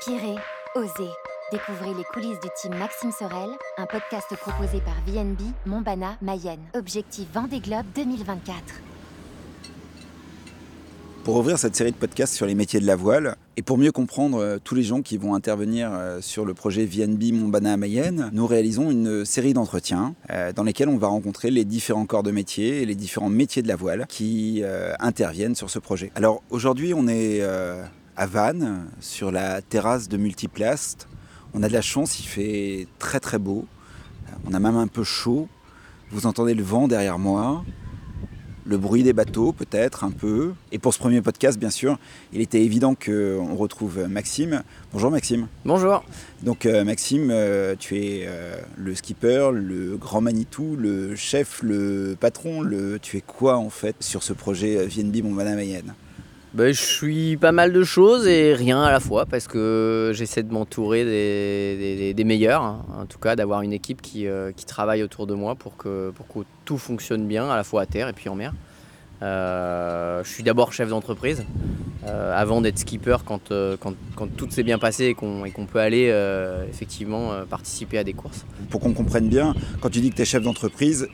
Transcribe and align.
Inspirez, 0.00 0.36
osez. 0.76 1.10
Découvrez 1.52 1.94
les 1.94 2.04
coulisses 2.04 2.40
du 2.40 2.48
team 2.60 2.74
Maxime 2.78 3.12
Sorel, 3.12 3.50
un 3.76 3.86
podcast 3.86 4.26
proposé 4.40 4.80
par 4.80 4.94
VNB 5.06 5.40
Montbana 5.66 6.16
Mayenne. 6.22 6.60
Objectif 6.74 7.26
Vendée 7.32 7.60
Globe 7.60 7.84
2024. 7.94 8.54
Pour 11.22 11.36
ouvrir 11.36 11.58
cette 11.58 11.76
série 11.76 11.92
de 11.92 11.96
podcasts 11.96 12.34
sur 12.34 12.46
les 12.46 12.54
métiers 12.54 12.80
de 12.80 12.86
la 12.86 12.96
voile, 12.96 13.36
et 13.56 13.62
pour 13.62 13.78
mieux 13.78 13.92
comprendre 13.92 14.38
euh, 14.38 14.58
tous 14.62 14.74
les 14.74 14.82
gens 14.82 15.00
qui 15.00 15.16
vont 15.16 15.34
intervenir 15.34 15.90
euh, 15.92 16.20
sur 16.20 16.44
le 16.44 16.54
projet 16.54 16.84
VNB 16.84 17.32
Montbana 17.32 17.76
Mayenne, 17.76 18.30
nous 18.32 18.46
réalisons 18.46 18.90
une 18.90 19.24
série 19.24 19.52
d'entretiens 19.52 20.14
euh, 20.30 20.52
dans 20.52 20.64
lesquels 20.64 20.88
on 20.88 20.98
va 20.98 21.08
rencontrer 21.08 21.50
les 21.50 21.64
différents 21.64 22.06
corps 22.06 22.22
de 22.22 22.30
métier 22.30 22.82
et 22.82 22.86
les 22.86 22.94
différents 22.94 23.30
métiers 23.30 23.62
de 23.62 23.68
la 23.68 23.76
voile 23.76 24.06
qui 24.08 24.62
interviennent 24.98 25.54
sur 25.54 25.70
ce 25.70 25.78
projet. 25.78 26.10
Alors 26.14 26.42
aujourd'hui, 26.50 26.94
on 26.94 27.06
est 27.06 27.42
à 28.16 28.26
Vannes, 28.26 28.90
sur 29.00 29.30
la 29.30 29.62
terrasse 29.62 30.08
de 30.08 30.16
Multiplast. 30.16 31.08
On 31.52 31.62
a 31.62 31.68
de 31.68 31.72
la 31.72 31.82
chance, 31.82 32.18
il 32.20 32.24
fait 32.24 32.86
très 32.98 33.20
très 33.20 33.38
beau. 33.38 33.66
On 34.46 34.54
a 34.54 34.58
même 34.58 34.76
un 34.76 34.86
peu 34.86 35.04
chaud. 35.04 35.48
Vous 36.10 36.26
entendez 36.26 36.54
le 36.54 36.62
vent 36.62 36.88
derrière 36.88 37.18
moi 37.18 37.64
le 38.66 38.78
bruit 38.78 39.02
des 39.02 39.12
bateaux 39.12 39.52
peut-être 39.52 40.04
un 40.04 40.10
peu. 40.10 40.52
Et 40.72 40.78
pour 40.78 40.94
ce 40.94 40.98
premier 40.98 41.20
podcast, 41.20 41.58
bien 41.58 41.70
sûr, 41.70 41.98
il 42.32 42.40
était 42.40 42.62
évident 42.62 42.94
qu'on 42.94 43.54
retrouve 43.54 44.06
Maxime. 44.08 44.62
Bonjour 44.92 45.10
Maxime. 45.10 45.48
Bonjour. 45.64 46.04
Donc 46.42 46.66
euh, 46.66 46.84
Maxime, 46.84 47.28
euh, 47.30 47.74
tu 47.78 47.96
es 47.96 48.24
euh, 48.26 48.56
le 48.76 48.94
skipper, 48.94 49.50
le 49.52 49.96
grand 49.96 50.20
Manitou, 50.20 50.76
le 50.76 51.14
chef, 51.16 51.62
le 51.62 52.16
patron. 52.18 52.62
Le... 52.62 52.98
Tu 53.00 53.18
es 53.18 53.20
quoi 53.20 53.56
en 53.56 53.70
fait 53.70 53.96
sur 54.00 54.22
ce 54.22 54.32
projet 54.32 54.86
VNB 54.86 55.22
Montbana 55.22 55.54
Mayenne? 55.54 55.94
Ben, 56.54 56.72
je 56.72 56.80
suis 56.80 57.36
pas 57.36 57.50
mal 57.50 57.72
de 57.72 57.82
choses 57.82 58.28
et 58.28 58.54
rien 58.54 58.80
à 58.80 58.92
la 58.92 59.00
fois 59.00 59.26
parce 59.26 59.48
que 59.48 60.12
j'essaie 60.14 60.44
de 60.44 60.52
m'entourer 60.52 61.04
des, 61.04 62.24
meilleurs, 62.24 62.62
hein. 62.62 62.86
en 62.96 63.06
tout 63.06 63.18
cas 63.18 63.34
d'avoir 63.34 63.62
une 63.62 63.72
équipe 63.72 64.00
qui, 64.00 64.28
euh, 64.28 64.52
qui, 64.52 64.64
travaille 64.64 65.02
autour 65.02 65.26
de 65.26 65.34
moi 65.34 65.56
pour 65.56 65.76
que, 65.76 66.12
pour 66.14 66.28
que 66.28 66.46
tout 66.64 66.78
fonctionne 66.78 67.26
bien 67.26 67.50
à 67.50 67.56
la 67.56 67.64
fois 67.64 67.82
à 67.82 67.86
terre 67.86 68.08
et 68.08 68.12
puis 68.12 68.28
en 68.28 68.36
mer. 68.36 68.52
Euh, 69.22 70.22
je 70.22 70.28
suis 70.30 70.44
d'abord 70.44 70.72
chef 70.72 70.88
d'entreprise 70.88 71.44
euh, 72.06 72.32
avant 72.36 72.60
d'être 72.60 72.78
skipper 72.78 73.16
quand, 73.26 73.52
quand, 73.80 73.94
quand, 74.14 74.36
tout 74.36 74.48
s'est 74.48 74.62
bien 74.62 74.78
passé 74.78 75.06
et 75.06 75.14
qu'on 75.14 75.66
peut 75.66 75.80
aller 75.80 76.14
effectivement 76.70 77.32
participer 77.50 77.98
à 77.98 78.04
des 78.04 78.12
courses. 78.12 78.46
Pour 78.70 78.80
qu'on 78.80 78.92
comprenne 78.92 79.28
bien, 79.28 79.54
quand 79.80 79.90
tu 79.90 80.00
dis 80.00 80.10
que 80.10 80.16
tu 80.16 80.22
es 80.22 80.24
chef 80.24 80.44
d'entreprise, 80.44 81.08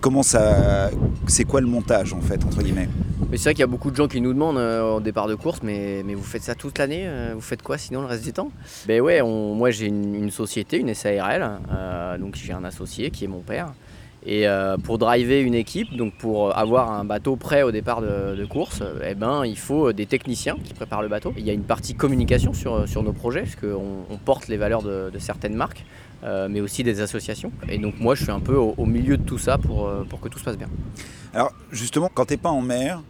comment 0.00 0.22
ça, 0.22 0.90
c'est 1.26 1.44
quoi 1.44 1.60
le 1.60 1.66
montage 1.66 2.12
en 2.12 2.20
fait 2.20 2.44
entre 2.44 2.62
guillemets? 2.62 2.88
Mais 3.30 3.38
c'est 3.38 3.44
vrai 3.44 3.54
qu'il 3.54 3.60
y 3.60 3.64
a 3.64 3.68
beaucoup 3.68 3.90
de 3.90 3.96
gens 3.96 4.06
qui 4.06 4.20
nous 4.20 4.32
demandent 4.32 4.58
euh, 4.58 4.96
au 4.96 5.00
départ 5.00 5.26
de 5.26 5.34
course, 5.34 5.60
mais, 5.62 6.02
mais 6.04 6.14
vous 6.14 6.22
faites 6.22 6.42
ça 6.42 6.54
toute 6.54 6.78
l'année 6.78 7.04
euh, 7.06 7.32
Vous 7.34 7.40
faites 7.40 7.62
quoi 7.62 7.78
sinon 7.78 8.02
le 8.02 8.06
reste 8.06 8.24
du 8.24 8.32
temps? 8.32 8.52
Ben 8.86 9.00
ouais, 9.00 9.22
moi 9.22 9.70
j'ai 9.70 9.86
une, 9.86 10.30
société, 10.30 10.78
une 10.78 10.94
SARL, 10.94 11.58
euh, 11.72 12.18
donc 12.18 12.36
j'ai 12.36 12.52
un 12.52 12.64
associé 12.64 13.10
qui 13.10 13.24
est 13.24 13.28
mon 13.28 13.40
père. 13.40 13.72
Et 14.26 14.46
pour 14.84 14.96
driver 14.96 15.42
une 15.42 15.54
équipe, 15.54 15.94
donc 15.94 16.14
pour 16.16 16.56
avoir 16.56 16.90
un 16.90 17.04
bateau 17.04 17.36
prêt 17.36 17.62
au 17.62 17.70
départ 17.70 18.00
de, 18.00 18.46
course, 18.46 18.82
eh 19.06 19.14
ben, 19.14 19.44
il 19.44 19.58
faut 19.58 19.92
des 19.92 20.06
techniciens 20.06 20.56
qui 20.64 20.72
préparent 20.72 21.02
le 21.02 21.08
bateau. 21.08 21.34
Il 21.36 21.44
y 21.44 21.50
a 21.50 21.52
une 21.52 21.64
partie 21.64 21.94
communication 21.94 22.54
sur, 22.54 22.88
sur 22.88 23.02
nos 23.02 23.12
projets, 23.12 23.42
parce 23.42 23.56
qu'on 23.56 24.06
on 24.08 24.16
porte 24.16 24.48
les 24.48 24.56
valeurs 24.56 24.82
de, 24.82 25.10
certaines 25.18 25.54
marques, 25.54 25.84
mais 26.24 26.60
aussi 26.60 26.82
des 26.82 27.00
associations. 27.00 27.52
Et 27.68 27.78
donc 27.78 28.00
moi 28.00 28.14
je 28.14 28.22
suis 28.22 28.32
un 28.32 28.40
peu 28.40 28.56
au, 28.56 28.74
au 28.76 28.86
milieu 28.86 29.16
de 29.16 29.22
tout 29.22 29.38
ça 29.38 29.58
pour, 29.58 29.90
pour 30.08 30.20
que 30.20 30.28
tout 30.28 30.38
se 30.38 30.44
passe 30.44 30.58
bien. 30.58 30.68
Alors 31.32 31.52
justement, 31.70 32.10
quand 32.12 32.26
tu 32.26 32.34
n'es 32.34 32.38
pas 32.38 32.50
en 32.50 32.62
mer, 32.62 33.02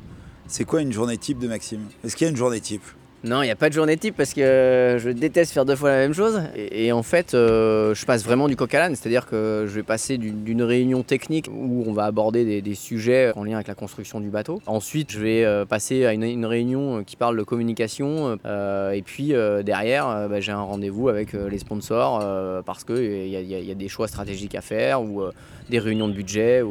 c'est 0.46 0.64
quoi 0.64 0.82
une 0.82 0.92
journée 0.92 1.16
type 1.18 1.38
de 1.38 1.48
Maxime? 1.48 1.86
Est-ce 2.04 2.16
qu'il 2.16 2.26
y 2.26 2.28
a 2.28 2.30
une 2.30 2.36
journée 2.36 2.60
type? 2.60 2.82
Non, 3.25 3.41
il 3.41 3.47
n'y 3.47 3.50
a 3.50 3.56
pas 3.56 3.70
de 3.70 3.75
journée 3.75 3.97
type 3.97 4.17
parce 4.19 4.34
que 4.34 4.98
je 5.00 5.08
déteste 5.08 5.50
faire 5.53 5.64
deux 5.64 5.77
fois 5.77 5.89
la 5.89 5.97
même 5.97 6.12
chose. 6.12 6.42
Et, 6.56 6.92
en 6.92 7.03
fait, 7.03 7.33
euh, 7.33 7.94
je 7.94 8.05
passe 8.05 8.22
vraiment 8.22 8.48
du 8.48 8.56
coq 8.56 8.75
à 8.75 8.80
l'âne. 8.80 8.97
C'est-à-dire 8.97 9.25
que 9.25 9.64
je 9.67 9.75
vais 9.75 9.83
passer 9.83 10.19
d'une 10.19 10.62
réunion 10.62 11.03
technique 11.03 11.48
où 11.50 11.84
on 11.86 11.92
va 11.95 12.05
aborder 12.05 12.61
des, 12.61 12.75
sujets 12.75 13.33
en 13.34 13.45
lien 13.45 13.55
avec 13.55 13.68
la 13.68 13.74
construction 13.74 14.20
du 14.20 14.29
bateau. 14.29 14.61
Ensuite, 14.67 15.11
je 15.11 15.20
vais 15.20 15.42
euh, 15.42 15.64
passer 15.64 16.05
à 16.05 16.13
une, 16.13 16.45
réunion 16.45 17.02
qui 17.02 17.17
parle 17.17 17.39
de 17.39 17.42
communication. 17.45 18.39
Euh, 18.45 18.90
et 18.90 19.01
puis 19.01 19.33
derrière, 19.64 20.29
bah, 20.29 20.40
j'ai 20.40 20.52
un 20.52 20.61
rendez-vous 20.61 21.08
avec 21.08 21.33
les 21.33 21.58
sponsors 21.58 22.18
parce 22.67 22.84
qu'il 22.84 23.27
y, 23.27 23.70
a 23.70 23.74
des 23.74 23.89
choix 23.89 24.07
stratégiques 24.07 24.55
à 24.55 24.61
faire 24.61 25.02
ou 25.02 25.23
des 25.70 25.79
réunions 25.79 26.08
de 26.08 26.13
budget. 26.13 26.63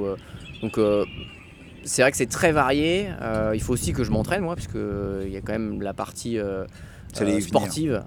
Donc 0.62 0.78
c'est 1.86 2.02
vrai 2.02 2.12
que 2.12 2.18
c'est 2.18 2.28
très 2.28 2.52
varié. 2.52 3.10
Euh, 3.22 3.52
il 3.54 3.62
faut 3.62 3.74
aussi 3.74 3.94
que 3.94 4.04
je 4.04 4.12
m'entraîne, 4.12 4.42
moi, 4.42 4.56
puisqu'il 4.56 4.80
euh, 4.80 5.28
y 5.30 5.38
a 5.38 5.42
quand 5.42 5.54
même 5.54 5.82
la 5.82 5.94
partie 5.94 6.38
euh, 6.38 6.66
sportive 7.42 8.04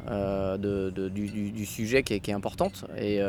du, 0.59 1.67
sujet 1.67 2.03
qui 2.03 2.15
est, 2.15 2.33
importante. 2.33 2.85
Et 2.99 3.21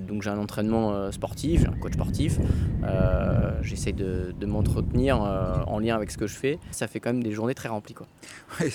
donc 0.00 0.22
j'ai 0.22 0.30
un 0.30 0.38
entraînement 0.38 1.12
sportif, 1.12 1.60
j'ai 1.60 1.66
un 1.66 1.78
coach 1.78 1.92
sportif. 1.92 2.38
J'essaie 3.62 3.92
de, 3.92 4.46
m'entretenir 4.46 5.20
en 5.20 5.78
lien 5.78 5.94
avec 5.94 6.10
ce 6.10 6.16
que 6.16 6.26
je 6.26 6.34
fais. 6.34 6.58
Ça 6.70 6.88
fait 6.88 7.00
quand 7.00 7.12
même 7.12 7.22
des 7.22 7.32
journées 7.32 7.54
très 7.54 7.68
remplies. 7.68 7.94
Quoi. 7.94 8.06
Oui, 8.60 8.72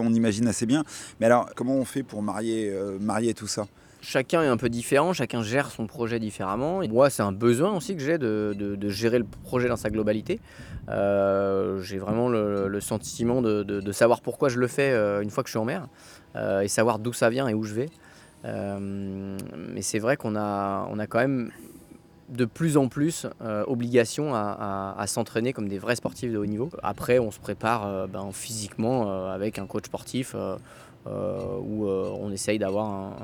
on 0.00 0.12
imagine 0.12 0.46
assez 0.46 0.66
bien. 0.66 0.84
Mais 1.18 1.26
alors, 1.26 1.50
comment 1.56 1.74
on 1.74 1.84
fait 1.84 2.02
pour 2.02 2.22
marier, 2.22 2.72
marier 3.00 3.34
tout 3.34 3.48
ça? 3.48 3.66
Chacun 4.02 4.42
est 4.42 4.46
un 4.46 4.56
peu 4.56 4.70
différent, 4.70 5.12
chacun 5.12 5.42
gère 5.42 5.70
son 5.70 5.86
projet 5.86 6.18
différemment. 6.18 6.80
moi, 6.88 7.10
c'est 7.10 7.22
un 7.22 7.32
besoin 7.32 7.76
aussi 7.76 7.94
que 7.94 8.02
j'ai 8.02 8.16
de, 8.16 8.88
gérer 8.88 9.18
le 9.18 9.26
projet 9.44 9.68
dans 9.68 9.76
sa 9.76 9.90
globalité. 9.90 10.40
Euh, 10.88 11.80
j'ai 11.82 11.98
vraiment 11.98 12.28
le, 12.28 12.80
sentiment 12.80 13.42
de, 13.42 13.92
savoir 13.92 14.22
pourquoi 14.22 14.48
je 14.48 14.58
le 14.58 14.66
fais 14.68 14.90
euh, 14.90 15.20
une 15.20 15.30
fois 15.30 15.42
que 15.42 15.48
je 15.48 15.52
suis 15.52 15.58
en 15.58 15.64
mer 15.64 15.86
euh, 16.36 16.60
et 16.60 16.68
savoir 16.68 16.98
d'où 16.98 17.12
ça 17.12 17.28
vient 17.28 17.46
et 17.48 17.54
où 17.54 17.62
je 17.64 17.74
vais. 17.74 17.88
mais 18.44 19.82
c'est 19.82 19.98
vrai 19.98 20.16
qu'on 20.16 20.34
a, 20.34 20.88
on 20.90 20.98
a 20.98 21.06
quand 21.06 21.18
même 21.18 21.50
de 22.30 22.44
plus 22.44 22.76
en 22.76 22.88
plus 22.88 23.26
obligation 23.66 24.34
à, 24.34 25.04
s'entraîner 25.06 25.52
comme 25.52 25.68
des 25.68 25.78
vrais 25.78 25.96
sportifs 25.96 26.32
de 26.32 26.38
haut 26.38 26.46
niveau. 26.46 26.70
Après, 26.82 27.18
on 27.18 27.30
se 27.30 27.40
prépare 27.40 28.08
ben, 28.08 28.30
physiquement 28.32 29.30
avec 29.30 29.58
un 29.58 29.66
coach 29.66 29.86
sportif 29.86 30.34
euh, 31.06 31.56
où 31.62 31.88
euh, 31.88 32.14
on 32.20 32.30
essaye 32.30 32.58
d'avoir 32.58 33.14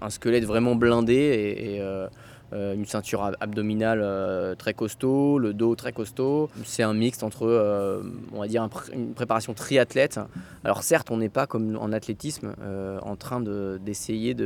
un, 0.00 0.10
squelette 0.10 0.44
vraiment 0.44 0.74
blindé 0.74 1.76
euh, 1.78 2.08
une 2.52 2.86
ceinture 2.86 3.32
abdominale 3.40 4.56
très 4.56 4.74
costaud, 4.74 5.38
le 5.38 5.52
dos 5.52 5.74
très 5.74 5.92
costaud. 5.92 6.48
C'est 6.64 6.82
un 6.82 6.94
mixte 6.94 7.22
entre, 7.22 8.02
on 8.32 8.40
va 8.40 8.46
dire, 8.46 8.68
une 8.92 9.14
préparation 9.14 9.52
triathlète. 9.54 10.20
Alors 10.64 10.82
certes, 10.82 11.10
on 11.10 11.16
n'est 11.16 11.28
pas 11.28 11.46
comme 11.46 11.76
en 11.76 11.92
athlétisme 11.92 12.54
en 13.02 13.16
train 13.16 13.40
d'essayer 13.40 14.36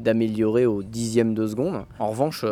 d'améliorer 0.00 0.66
au 0.66 0.82
dixième 0.82 1.34
de 1.34 1.46
seconde. 1.46 1.84
En 1.98 2.08
revanche, 2.08 2.44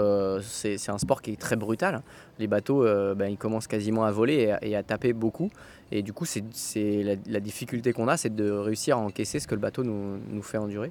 c'est 0.43 0.91
un 0.91 0.99
sport 0.99 1.23
qui 1.23 1.33
est 1.33 1.41
très 1.41 1.57
brutal. 1.57 2.03
Les 2.39 2.47
bateaux, 2.47 2.85
ben, 3.15 3.27
ils 3.27 3.39
commencent 3.39 3.67
quasiment 3.67 4.05
à 4.05 4.13
voler 4.13 4.55
et 4.63 4.77
à 4.77 4.83
taper 4.83 5.13
beaucoup. 5.13 5.51
Et 5.93 6.03
du 6.03 6.15
coup, 6.15 6.25
c'est 6.25 7.03
la, 7.27 7.41
difficulté 7.41 7.93
qu'on 7.93 8.09
a, 8.09 8.17
c'est 8.17 8.35
de 8.35 8.51
réussir 8.51 8.97
à 8.97 9.01
encaisser 9.01 9.39
ce 9.41 9.47
que 9.47 9.55
le 9.55 9.61
bateau 9.61 9.85
nous, 9.85 10.19
nous 10.31 10.43
fait 10.43 10.57
endurer. 10.57 10.91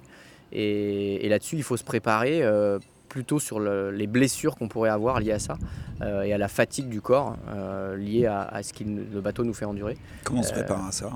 Et, 0.52 1.28
là-dessus, 1.28 1.56
il 1.56 1.64
faut 1.64 1.78
se 1.78 1.84
préparer 1.84 2.44
euh, 2.44 2.78
plutôt 3.12 3.40
sur 3.40 3.60
les 3.60 4.08
blessures 4.08 4.56
qu'on 4.56 4.68
pourrait 4.68 4.90
avoir 4.90 5.20
liées 5.20 5.34
à 5.34 5.40
ça 5.40 5.58
euh, 6.02 6.24
et 6.24 6.34
à 6.34 6.38
la 6.38 6.48
fatigue 6.48 6.88
du 6.88 7.02
corps 7.02 7.36
euh, 7.54 7.98
liée 7.98 8.26
à, 8.26 8.62
ce 8.64 8.74
que 8.74 8.84
le 8.84 9.22
bateau 9.22 9.44
nous 9.44 9.54
fait 9.54 9.66
endurer. 9.66 9.98
Comment 10.24 10.40
on 10.40 10.44
se 10.44 10.54
prépare 10.54 10.88
à 10.88 10.92
ça 10.92 11.12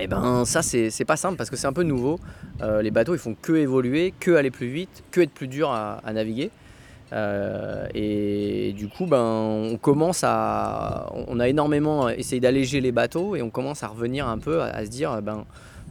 Eh 0.00 0.06
ben, 0.06 0.44
ça, 0.44 0.62
c'est 0.62 1.04
pas 1.04 1.16
simple 1.16 1.36
parce 1.36 1.50
que 1.50 1.56
c'est 1.56 1.68
un 1.68 1.72
peu 1.72 1.84
nouveau. 1.84 2.18
les 2.60 2.90
bateaux, 2.90 3.14
ils 3.14 3.20
font 3.20 3.36
que 3.40 3.52
évoluer, 3.52 4.12
que 4.18 4.32
aller 4.32 4.50
plus 4.50 4.68
vite, 4.68 5.04
que 5.12 5.20
être 5.20 5.32
plus 5.32 5.48
dur 5.48 5.70
à 5.70 6.12
naviguer. 6.12 6.50
Euh, 7.12 7.86
et 7.94 8.72
du 8.76 8.88
coup, 8.88 9.06
ben, 9.06 9.22
on 9.22 9.76
commence 9.76 10.22
à. 10.24 11.12
On 11.28 11.38
a 11.38 11.48
énormément 11.48 12.08
essayé 12.08 12.40
d'alléger 12.40 12.80
les 12.80 12.92
bateaux 12.92 13.36
et 13.36 13.42
on 13.42 13.50
commence 13.50 13.82
à 13.82 13.88
revenir 13.88 14.28
un 14.28 14.38
peu 14.38 14.62
à, 14.62 14.84
se 14.84 14.90
dire 14.90 15.22
ben, 15.22 15.44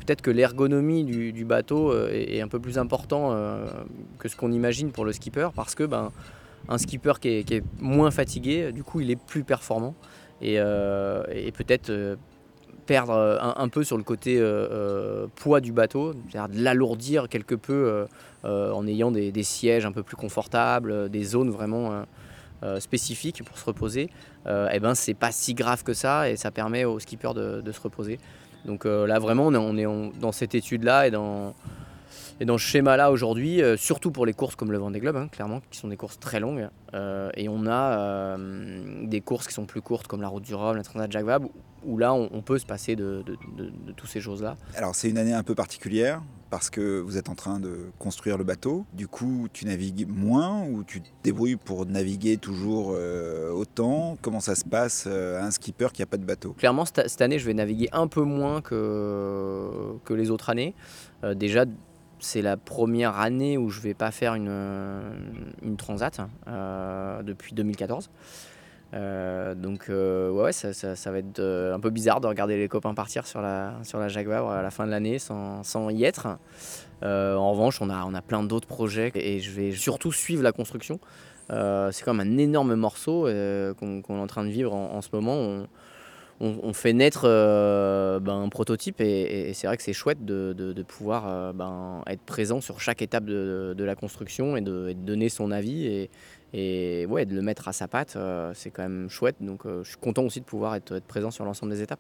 peut-être 0.04 0.22
que 0.22 0.32
l'ergonomie 0.32 1.04
du, 1.04 1.46
bateau 1.46 1.92
euh, 1.92 2.10
est, 2.12 2.42
un 2.42 2.48
peu 2.48 2.60
plus 2.60 2.78
important 2.78 3.30
euh, 3.32 3.66
que 4.20 4.28
ce 4.30 4.36
qu'on 4.36 4.52
imagine 4.52 4.92
pour 4.92 5.06
le 5.06 5.14
skipper 5.14 5.50
parce 5.56 5.76
que 5.76 5.84
ben, 5.84 6.12
un 6.70 6.78
skipper 6.78 7.14
qui 7.20 7.30
est, 7.30 7.64
moins 7.80 8.12
fatigué, 8.12 8.72
du 8.72 8.84
coup, 8.84 9.02
il 9.02 9.12
est 9.12 9.22
plus 9.22 9.44
performant 9.44 9.96
et, 10.42 10.58
peut-être 10.58 12.18
perdre 12.84 13.14
euh, 13.14 13.38
un, 13.42 13.70
peu 13.70 13.84
sur 13.84 13.98
le 13.98 14.04
côté 14.04 14.38
euh, 14.38 14.68
euh, 14.72 15.28
poids 15.36 15.62
du 15.62 15.72
bateau, 15.72 16.14
c'est-à-dire 16.30 16.56
de 16.56 16.62
l'alourdir 16.62 17.30
quelque 17.30 17.56
peu 17.56 18.06
en 18.44 18.86
ayant 18.88 19.12
des, 19.12 19.44
sièges 19.44 19.86
un 19.86 19.92
peu 19.92 20.04
plus 20.04 20.18
confortables, 20.18 21.10
des 21.10 21.24
zones 21.24 21.50
vraiment 21.50 22.06
spécifiques 22.80 23.44
pour 23.44 23.58
se 23.58 23.66
reposer, 23.66 24.04
et 24.04 24.68
eh 24.74 24.80
ben 24.80 24.96
c'est 24.96 25.14
pas 25.14 25.32
si 25.32 25.54
grave 25.54 25.84
que 25.84 25.94
ça 25.94 26.30
et 26.30 26.36
ça 26.36 26.52
permet 26.52 26.86
au 26.86 27.00
skipper 27.00 27.34
de, 27.34 27.72
se 27.72 27.82
reposer. 27.82 28.20
Donc 28.66 28.86
là 28.86 29.20
vraiment 29.20 29.48
on 29.48 29.78
est, 29.78 30.20
dans 30.20 30.32
cette 30.32 30.56
étude 30.56 30.84
là 30.84 31.08
et 31.08 31.12
dans 31.12 31.54
Et 32.40 32.46
dans 32.46 32.58
ce 32.58 32.66
schéma-là 32.66 33.12
aujourd'hui, 33.12 33.62
euh, 33.62 33.78
surtout 33.78 34.12
pour 34.12 34.26
les 34.26 34.34
courses 34.34 34.56
comme 34.56 34.72
le 34.72 34.78
Vendée 34.78 35.00
Globe, 35.00 35.16
hein, 35.16 35.28
clairement, 35.32 35.62
qui 35.70 35.78
sont 35.78 35.88
des 35.88 35.98
courses 35.98 36.20
très 36.20 36.40
longues, 36.40 36.68
euh, 36.94 37.30
et 37.36 37.48
on 37.48 37.66
a 37.68 38.00
euh, 38.00 39.06
des 39.06 39.22
courses 39.22 39.48
qui 39.48 39.54
sont 39.54 39.66
plus 39.66 39.82
courtes 39.82 40.08
comme 40.08 40.22
la 40.22 40.28
Route 40.28 40.44
du 40.44 40.56
Rhum, 40.56 40.76
la 40.76 40.84
Transat 40.84 41.12
Jacques 41.12 41.26
Vabre, 41.26 41.50
où 41.86 41.98
là 41.98 42.14
on, 42.14 42.30
on 42.34 42.42
peut 42.42 42.58
se 42.58 42.66
passer 42.66 42.96
de, 42.96 43.24
de, 43.26 43.38
de, 43.58 43.70
de 43.70 43.92
toutes 43.92 44.10
ces 44.10 44.22
choses-là. 44.22 44.56
Alors 44.76 44.96
c'est 44.96 45.10
une 45.10 45.18
année 45.18 45.34
un 45.34 45.44
peu 45.44 45.56
particulière 45.56 46.22
parce 46.50 46.70
que 46.70 47.00
vous 47.00 47.18
êtes 47.18 47.30
en 47.30 47.36
train 47.36 47.60
de 47.60 47.88
construire 47.98 48.38
le 48.38 48.44
bateau. 48.44 48.86
Du 48.94 49.08
coup, 49.08 49.48
tu 49.52 49.66
navigues 49.66 50.08
moins 50.08 50.64
ou 50.68 50.84
tu 50.84 51.02
te 51.02 51.08
débrouilles 51.24 51.56
pour 51.56 51.86
naviguer 51.86 52.38
toujours 52.38 52.94
euh, 52.94 53.52
autant? 53.52 54.18
Comment 54.22 54.40
ça 54.40 54.54
se 54.54 54.64
passe 54.64 55.06
euh, 55.08 55.42
à 55.42 55.46
un 55.46 55.52
skipper 55.52 55.88
qui 55.92 56.02
n'a 56.02 56.06
pas 56.06 56.18
de 56.18 56.26
bateau? 56.26 56.54
Clairement, 56.54 56.86
cette, 56.86 57.10
cette 57.10 57.22
année, 57.22 57.40
je 57.40 57.46
vais 57.48 57.56
naviguer 57.56 57.90
un 57.92 58.08
peu 58.08 58.22
moins 58.22 58.62
que, 58.62 59.96
que 60.06 60.14
les 60.14 60.30
autres 60.30 60.52
années. 60.52 60.76
Euh, 61.24 61.34
déjà, 61.34 61.66
c'est 62.24 62.42
la 62.42 62.58
première 62.58 63.20
année 63.20 63.58
où 63.58 63.70
je 63.70 63.82
vais 63.82 63.94
pas 63.94 64.12
faire 64.12 64.36
une, 64.36 65.02
une 65.62 65.78
transat 65.78 66.22
euh, 66.48 67.22
depuis 67.22 67.54
2014. 67.54 68.10
Euh, 68.94 69.56
donc 69.56 69.90
euh, 69.90 70.30
ouais, 70.30 70.54
ça, 70.54 71.12
va 71.12 71.18
être 71.18 71.40
un 71.40 71.80
peu 71.80 71.90
bizarre 71.90 72.22
de 72.22 72.28
regarder 72.28 72.58
les 72.58 72.68
copains 72.68 72.94
partir 72.94 73.26
sur 73.26 73.42
la, 73.42 73.74
sur 73.84 74.00
la 74.00 74.06
à 74.06 74.62
la 74.62 74.72
fin 74.72 74.86
de 74.86 74.92
l'année 74.92 75.20
sans, 75.20 75.64
sans 75.64 75.90
y 75.90 76.04
être. 76.04 76.28
En 77.02 77.52
revanche, 77.52 77.82
on 77.82 77.90
a, 77.90 78.06
on 78.06 78.14
a 78.14 78.22
plein 78.22 78.44
d'autres 78.44 78.68
projets 78.68 79.12
et 79.16 79.40
je 79.40 79.52
vais 79.52 79.74
surtout 79.74 80.14
suivre 80.14 80.44
la 80.44 80.54
construction. 80.54 81.00
C'est 81.50 82.04
quand 82.06 82.14
même 82.14 82.34
un 82.34 82.38
énorme 82.38 82.76
morceau 82.76 83.24
qu'on 83.78 84.02
est 84.02 84.12
en 84.12 84.28
train 84.28 84.46
de 84.46 84.50
vivre 84.50 84.74
en, 84.74 85.02
ce 85.02 85.10
moment. 85.12 85.66
On- 86.40 86.58
on 86.64 86.74
fait 86.74 86.94
naître 86.94 87.22
euh, 87.26 88.20
ben, 88.20 88.42
un 88.42 88.50
prototype 88.50 89.02
et, 89.02 89.50
et 89.50 89.54
c'est 89.54 89.68
vrai 89.68 89.78
que 89.78 89.84
c'est 89.84 89.94
chouette 89.94 90.26
de, 90.26 90.54
de- 90.58 90.74
de 90.74 90.84
pouvoir 90.84 91.26
euh, 91.28 91.54
ben, 91.54 92.02
être 92.08 92.22
présent 92.22 92.62
sur 92.62 92.80
chaque 92.82 93.02
étape 93.02 93.26
de, 93.26 93.74
de 93.78 93.84
la 93.84 93.96
construction 93.96 94.58
et 94.58 94.62
de, 94.62 94.90
et 94.90 94.94
de 94.94 95.00
donner 95.00 95.30
son 95.30 95.52
avis 95.52 95.86
et, 95.86 96.10
et 96.54 97.06
ouais, 97.08 97.26
de 97.26 97.34
le 97.36 97.42
mettre 97.42 97.68
à 97.68 97.74
sa 97.74 97.88
patte. 97.88 98.16
euh, 98.16 98.52
c'est 98.54 98.70
quand 98.72 98.84
même 98.84 99.10
chouette. 99.10 99.38
Donc 99.42 99.62
je 99.66 99.88
suis 99.88 99.98
content 99.98 100.24
aussi 100.24 100.40
de 100.40 100.46
pouvoir 100.46 100.76
être, 100.76 100.96
être 100.96 101.06
présent 101.06 101.32
sur 101.32 101.46
l'ensemble 101.46 101.72
des 101.72 101.82
étapes. 101.82 102.00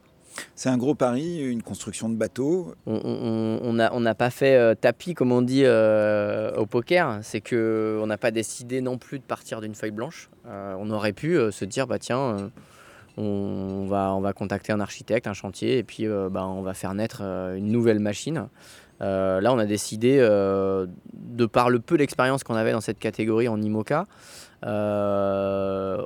C'est 0.55 0.69
un 0.69 0.77
gros 0.77 0.95
pari, 0.95 1.37
une 1.43 1.61
construction 1.61 2.09
de 2.09 2.15
bateau. 2.15 2.73
On- 2.87 2.99
on 3.03 3.59
on 3.61 3.73
n'a 3.73 3.93
on 3.93 4.13
pas 4.15 4.31
fait 4.31 4.55
euh, 4.55 4.73
tapis, 4.73 5.13
comme 5.13 5.31
on 5.31 5.43
dit 5.43 5.61
euh, 5.63 6.51
au 6.55 6.65
poker. 6.65 7.19
C'est 7.21 7.39
que 7.41 7.99
on 8.01 8.07
n'a 8.07 8.17
pas 8.17 8.31
décidé 8.31 8.81
non 8.81 8.97
plus 8.97 9.19
de 9.19 9.23
partir 9.23 9.61
d'une 9.61 9.75
feuille 9.75 9.91
blanche. 9.91 10.31
Euh, 10.47 10.75
on 10.79 10.89
aurait 10.89 11.13
pu 11.13 11.37
se 11.51 11.65
dire, 11.65 11.85
bah 11.85 11.99
tiens, 11.99 12.51
on, 13.17 13.85
va, 13.87 14.13
on 14.13 14.21
va 14.21 14.33
contacter 14.33 14.71
un 14.71 14.79
architecte, 14.79 15.27
un 15.27 15.33
chantier, 15.33 15.77
et 15.77 15.83
puis 15.83 16.07
euh, 16.07 16.29
bah, 16.29 16.45
on 16.45 16.61
va 16.61 16.73
faire 16.73 16.93
naître 16.93 17.19
euh, 17.21 17.55
une 17.55 17.71
nouvelle 17.71 17.99
machine. 17.99 18.47
Euh, 19.01 19.41
là, 19.41 19.53
on 19.53 19.59
a 19.59 19.65
décidé, 19.65 20.17
de 20.19 21.45
par 21.45 21.69
le 21.69 21.79
peu 21.79 21.97
d'expérience 21.97 22.43
qu'on 22.43 22.55
avait 22.55 22.71
dans 22.71 22.81
cette 22.81 22.99
catégorie 22.99 23.47
en 23.47 23.61
IMOCA, 23.61 24.05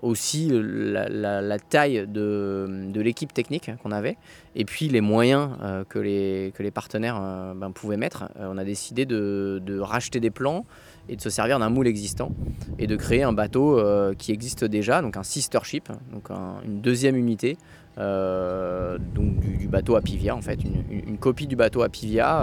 aussi 0.02 0.50
la, 0.52 1.10
la- 1.10 1.42
taille 1.60 2.06
de, 2.08 2.66
l'équipe 3.02 3.34
technique 3.34 3.72
qu'on 3.84 3.92
avait, 3.92 4.18
et 4.56 4.66
puis 4.66 4.88
les 4.90 5.02
moyens 5.02 5.50
euh, 5.62 5.84
que, 5.84 6.00
les, 6.00 6.52
partenaires 6.72 7.20
euh, 7.22 7.54
ben, 7.56 7.72
pouvaient 7.72 7.98
mettre. 7.98 8.26
Euh, 8.40 8.50
on 8.52 8.58
a 8.58 8.64
décidé 8.64 9.06
de, 9.06 9.62
racheter 9.80 10.20
des 10.20 10.32
plans 10.32 10.66
et 11.10 11.16
de 11.16 11.22
se 11.22 11.30
servir 11.30 11.60
d'un 11.60 11.70
moule 11.70 11.88
existant 11.88 12.32
et 12.80 12.88
de 12.88 12.96
créer 12.96 13.24
un 13.24 13.34
bateau 13.34 13.80
euh, 13.80 14.14
qui 14.14 14.32
existe 14.32 14.64
déjà, 14.66 15.02
donc 15.02 15.18
un 15.18 15.24
sister 15.24 15.60
ship, 15.64 15.90
donc 16.12 16.30
un- 16.32 16.62
une 16.66 16.82
deuxième 16.82 17.16
unité. 17.16 17.58
euh, 18.00 18.98
donc 19.16 19.40
du, 19.40 19.68
bateau 19.68 19.96
Apivia 19.96 20.36
en 20.36 20.42
fait, 20.42 20.60
une, 20.64 21.18
copie 21.18 21.48
du 21.48 21.56
bateau 21.56 21.82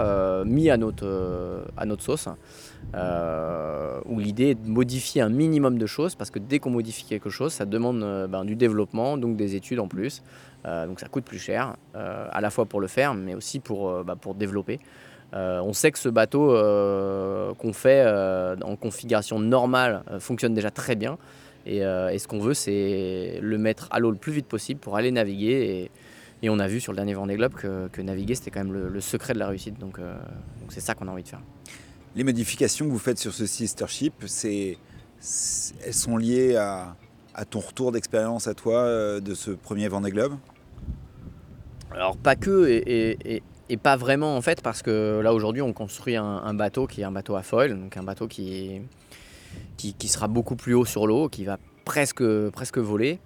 euh, 0.03 0.43
mis 0.45 0.69
à 0.69 0.75
notre, 0.77 1.05
euh, 1.05 1.63
à 1.77 1.85
notre 1.85 2.03
sauce, 2.03 2.27
euh, 2.93 3.99
où 4.05 4.19
l'idée 4.19 4.51
est 4.51 4.55
de 4.55 4.69
modifier 4.69 5.21
un 5.21 5.29
minimum 5.29 5.77
de 5.77 5.85
choses, 5.85 6.15
parce 6.15 6.29
que 6.29 6.39
dès 6.39 6.59
qu'on 6.59 6.69
modifie 6.69 7.05
quelque 7.05 7.29
chose, 7.29 7.53
ça 7.53 7.65
demande 7.65 8.03
euh, 8.03 8.27
ben, 8.27 8.45
du 8.45 8.55
développement, 8.55 9.17
donc 9.17 9.35
des 9.35 9.55
études 9.55 9.79
en 9.79 9.87
plus, 9.87 10.21
Euh, 10.67 10.87
donc 10.87 10.99
ça 10.99 11.07
coûte 11.07 11.25
plus 11.25 11.37
cher, 11.37 11.75
euh, 11.95 12.27
à 12.31 12.41
la 12.41 12.49
fois 12.49 12.65
pour 12.65 12.81
le 12.81 12.87
faire, 12.87 13.13
mais 13.13 13.35
aussi 13.35 13.59
pour, 13.59 14.03
bah, 14.03 14.15
pour 14.19 14.33
développer. 14.33 14.79
On 15.33 15.73
sait 15.73 15.91
que 15.91 15.99
ce 15.99 16.09
bateau 16.09 16.47
qu'on 17.59 17.73
fait 17.73 18.01
en 18.63 18.75
configuration 18.77 19.37
normale 19.37 20.01
fonctionne 20.19 20.53
déjà 20.53 20.71
très 20.71 20.95
bien. 20.95 21.17
Et, 21.65 21.81
ce 21.81 22.27
qu'on 22.27 22.39
veut, 22.39 22.53
c'est 22.53 23.39
le 23.41 23.57
mettre 23.57 23.89
à 23.91 23.99
l'eau 23.99 24.11
le 24.11 24.17
plus 24.17 24.31
vite 24.31 24.47
possible 24.47 24.79
pour 24.79 24.95
aller 24.95 25.11
naviguer. 25.11 25.89
Et, 26.41 26.49
on 26.49 26.59
a 26.59 26.67
vu 26.67 26.79
sur 26.79 26.93
le 26.93 26.95
dernier 26.95 27.15
Vendée 27.15 27.35
Globe 27.35 27.53
que, 27.53 28.01
naviguer, 28.01 28.35
c'était 28.35 28.49
quand 28.49 28.63
même 28.63 28.73
le, 28.73 29.01
secret 29.01 29.33
de 29.33 29.39
la 29.39 29.49
réussite. 29.49 29.77
Donc 29.77 29.99
c'est 30.69 30.79
ça 30.79 30.95
qu'on 30.95 31.09
a 31.09 31.11
envie 31.11 31.23
de 31.23 31.27
faire. 31.27 31.41
Les 32.15 32.23
modifications 32.23 32.85
que 32.85 32.91
vous 32.91 32.99
faites 32.99 33.19
sur 33.19 33.33
ce 33.33 33.45
sister 33.45 33.87
ship, 33.89 34.13
c'est, 34.25 34.77
elles 35.85 35.93
sont 35.93 36.15
liées 36.15 36.55
à, 36.55 36.95
ton 37.49 37.59
retour 37.59 37.91
d'expérience 37.91 38.47
à 38.47 38.53
toi 38.53 38.77
euh, 38.77 39.19
de 39.19 39.33
ce 39.33 39.51
premier 39.51 39.89
Vendée 39.89 40.11
Globe? 40.11 40.37
Alors 41.91 42.15
pas 42.15 42.37
que 42.37 42.67
et, 42.69 43.77
pas 43.77 43.97
vraiment 43.97 44.37
en 44.37 44.41
fait 44.41 44.61
parce 44.61 44.81
que 44.81 45.19
là 45.21 45.33
aujourd'hui 45.33 45.61
on 45.61 45.73
construit 45.73 46.15
un, 46.15 46.53
bateau 46.53 46.87
qui 46.87 47.01
est 47.01 47.03
un 47.03 47.11
bateau 47.11 47.35
à 47.35 47.43
foil, 47.43 47.77
donc 47.77 47.97
un 47.97 48.03
bateau 48.03 48.27
qui, 48.27 48.81
sera 50.07 50.29
beaucoup 50.29 50.55
plus 50.55 50.73
haut 50.73 50.85
sur 50.85 51.07
l'eau, 51.07 51.27
qui 51.27 51.43
va 51.43 51.57
presque, 51.83 52.21
voler. 52.21 53.19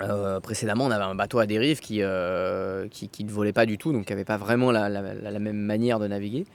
Euh, 0.00 0.40
précédemment 0.40 0.86
on 0.86 0.90
avait 0.90 1.04
un 1.04 1.14
bateau 1.14 1.38
à 1.38 1.46
dérive 1.46 1.80
qui, 1.80 1.98
euh, 2.00 2.88
qui, 2.88 3.10
qui 3.10 3.24
ne 3.24 3.30
volait 3.30 3.52
pas 3.52 3.66
du 3.66 3.76
tout, 3.76 3.92
donc 3.92 4.06
qui 4.06 4.12
n'avait 4.12 4.24
pas 4.24 4.38
vraiment 4.38 4.72
la 4.72 5.38
même 5.38 5.60
manière 5.60 5.98
de 5.98 6.06
naviguer. 6.06 6.46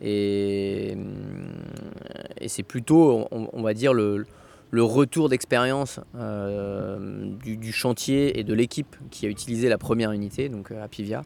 Et, 0.00 0.96
et 2.40 2.48
c'est 2.48 2.62
plutôt, 2.62 3.26
on, 3.30 3.62
va 3.62 3.74
dire, 3.74 3.94
le, 3.94 4.26
retour 4.72 5.28
d'expérience 5.28 6.00
euh, 6.16 7.30
du, 7.42 7.72
chantier 7.72 8.38
et 8.38 8.44
de 8.44 8.54
l'équipe 8.54 8.96
qui 9.10 9.26
a 9.26 9.28
utilisé 9.28 9.68
la 9.68 9.78
première 9.78 10.12
unité, 10.12 10.48
donc 10.48 10.70
euh, 10.70 10.82
Apivia, 10.82 11.22